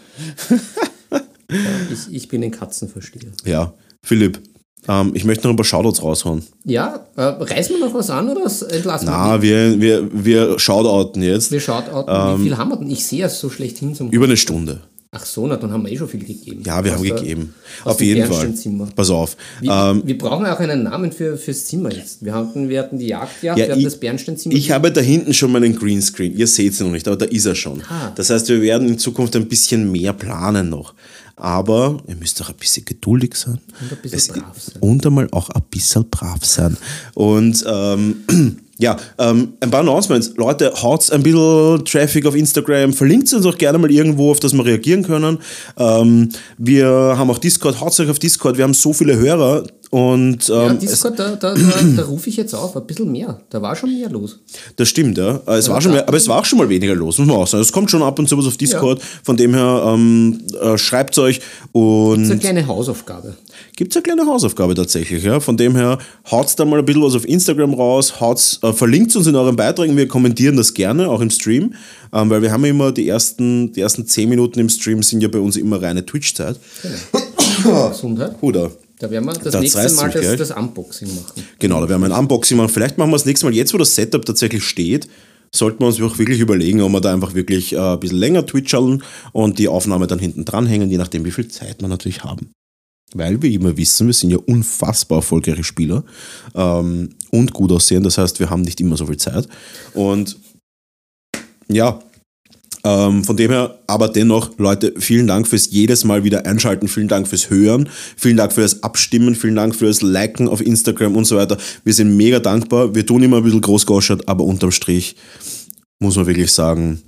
[1.92, 3.32] ich, ich bin ein Katzenversteher.
[3.44, 3.74] Ja.
[4.04, 4.40] Philipp,
[4.88, 6.44] ähm, ich möchte noch ein paar Shoutouts raushauen.
[6.64, 11.52] Ja, äh, reißen wir noch was an oder entlassen Na, wir, wir, wir shoutouten jetzt
[11.52, 12.90] Wir schaut, wie viel haben wir denn?
[12.90, 14.10] Ich sehe es so schlecht hin zum.
[14.12, 14.82] über eine Stunde.
[15.18, 16.62] Ach so, na, dann haben wir eh schon viel gegeben.
[16.66, 17.54] Ja, wir Aus haben der- gegeben.
[17.86, 18.32] Auf jeden Fall.
[18.32, 18.90] Bernsteinzimmer.
[18.94, 19.38] Pass auf.
[19.62, 22.26] Wir, Ähm, wir brauchen auch einen Namen für, fürs Zimmer jetzt.
[22.26, 24.54] Wir hatten, wir hatten die Jagdjacht, Ja, wir hatten ich- das Bernsteinzimmer.
[24.54, 26.36] Ich habe da hinten schon meinen Greenscreen.
[26.38, 27.82] Ihr seht es noch nicht, aber da ist er schon.
[27.88, 28.12] Ah.
[28.14, 30.94] Das heißt, wir werden in Zukunft ein bisschen mehr planen noch.
[31.38, 33.60] Aber ihr müsst auch ein bisschen geduldig sein.
[33.82, 34.82] Und ein bisschen Es- brav sein.
[34.82, 36.78] Und einmal auch ein bisschen brav sein.
[37.14, 38.16] Und ähm,
[38.78, 40.34] ja, ähm, ein paar Announcements.
[40.36, 44.54] Leute, haut ein bisschen Traffic auf Instagram, verlinkt uns auch gerne mal irgendwo, auf das
[44.54, 45.40] wir reagieren können.
[45.78, 48.58] Ähm, wir haben auch Discord, haut euch auf Discord.
[48.58, 51.62] Wir haben so viele Hörer und ja, ähm, es, Discord, da, da, da,
[51.96, 53.40] da rufe ich jetzt auf, ein bisschen mehr.
[53.50, 54.40] Da war schon mehr los.
[54.76, 55.40] das stimmt, ja.
[55.48, 57.48] Es war schon mehr, aber es war auch schon mal weniger los, muss man auch
[57.48, 57.62] sagen.
[57.62, 59.02] Es kommt schon ab und zu was auf Discord.
[59.24, 63.36] Von dem her ähm, äh, schreibt euch Das ist eine kleine Hausaufgabe.
[63.76, 65.24] Gibt es eine kleine Hausaufgabe tatsächlich.
[65.24, 65.40] Ja.
[65.40, 65.98] Von dem her
[66.30, 69.56] haut da mal ein bisschen was auf Instagram raus, haut's, äh, verlinkt uns in euren
[69.56, 69.98] Beiträgen.
[69.98, 71.74] Wir kommentieren das gerne, auch im Stream,
[72.14, 75.22] ähm, weil wir haben ja immer die ersten, die ersten 10 Minuten im Stream sind
[75.22, 76.60] ja bei uns immer reine Twitch-Zeit.
[77.64, 78.36] Gesundheit.
[78.42, 78.72] Oder?
[79.00, 81.44] Da werden wir das Da nächste Mal mich, das, das Unboxing machen.
[81.60, 82.70] Genau, da werden wir ein Unboxing machen.
[82.70, 85.08] Vielleicht machen wir das nächste Mal, jetzt wo das Setup tatsächlich steht,
[85.54, 88.46] sollten wir uns auch wirklich überlegen, ob wir da einfach wirklich äh, ein bisschen länger
[88.46, 89.04] twitchern
[89.34, 92.52] und die Aufnahme dann hinten dranhängen, je nachdem, wie viel Zeit wir natürlich haben.
[93.18, 96.04] Weil wir immer wissen, wir sind ja unfassbar erfolgreiche Spieler
[96.54, 98.04] ähm, und gut aussehen.
[98.04, 99.48] Das heißt, wir haben nicht immer so viel Zeit.
[99.94, 100.38] Und
[101.68, 102.00] ja,
[102.86, 107.08] Ähm, von dem her, aber dennoch, Leute, vielen Dank fürs jedes Mal wieder einschalten, vielen
[107.08, 111.36] Dank fürs Hören, vielen Dank fürs Abstimmen, vielen Dank fürs Liken auf Instagram und so
[111.36, 111.58] weiter.
[111.84, 112.94] Wir sind mega dankbar.
[112.94, 115.16] Wir tun immer ein bisschen großgoschert, aber unterm Strich
[116.00, 117.02] muss man wirklich sagen,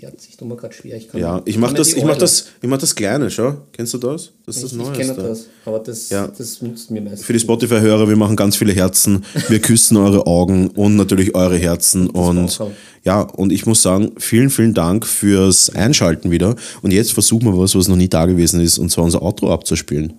[0.00, 0.26] Herz.
[0.28, 0.96] Ich tue mir gerade schwer.
[0.96, 3.56] Ich kann ja, ich mache das, ich mach das, ich mach das Kleine, schau.
[3.72, 4.30] Kennst du das?
[4.46, 5.02] Das ist das ich, Neueste.
[5.02, 6.28] Ich kenne das, aber das, Ja.
[6.28, 7.24] das nutzt mir meistens.
[7.24, 9.24] Für die Spotify-Hörer, wir machen ganz viele Herzen.
[9.48, 12.10] Wir küssen eure Augen und natürlich eure Herzen.
[12.10, 12.60] Und
[13.04, 16.54] ja, und ich muss sagen, vielen, vielen Dank fürs Einschalten wieder.
[16.82, 19.52] Und jetzt versuchen wir was, was noch nie da gewesen ist, und zwar unser Outro
[19.52, 20.14] abzuspielen.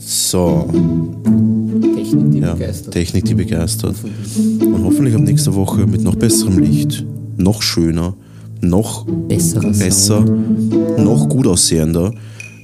[0.00, 0.68] So,
[1.94, 2.92] Technik, die ja, begeistert.
[2.92, 3.96] Technik, die begeistert.
[4.36, 7.04] Und hoffentlich ab nächster Woche mit noch besserem Licht,
[7.36, 8.14] noch schöner,
[8.60, 10.24] noch Besserer besser,
[10.98, 12.12] noch gut aussehender,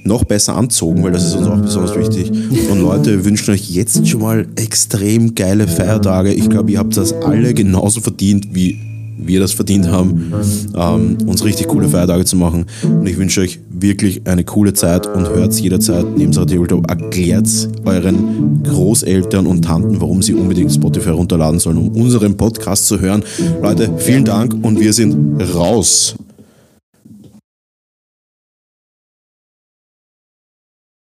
[0.03, 2.31] noch besser anzogen, weil das ist uns auch besonders wichtig.
[2.69, 6.33] Und Leute, wir wünschen euch jetzt schon mal extrem geile Feiertage.
[6.33, 8.79] Ich glaube, ihr habt das alle genauso verdient, wie
[9.21, 10.33] wir das verdient haben,
[10.75, 12.65] ähm, uns richtig coole Feiertage zu machen.
[12.83, 16.89] Und ich wünsche euch wirklich eine coole Zeit und hört jederzeit neben Tabletop.
[16.89, 17.47] Erklärt
[17.85, 23.23] euren Großeltern und Tanten, warum sie unbedingt Spotify runterladen sollen, um unseren Podcast zu hören.
[23.61, 26.15] Leute, vielen Dank und wir sind raus.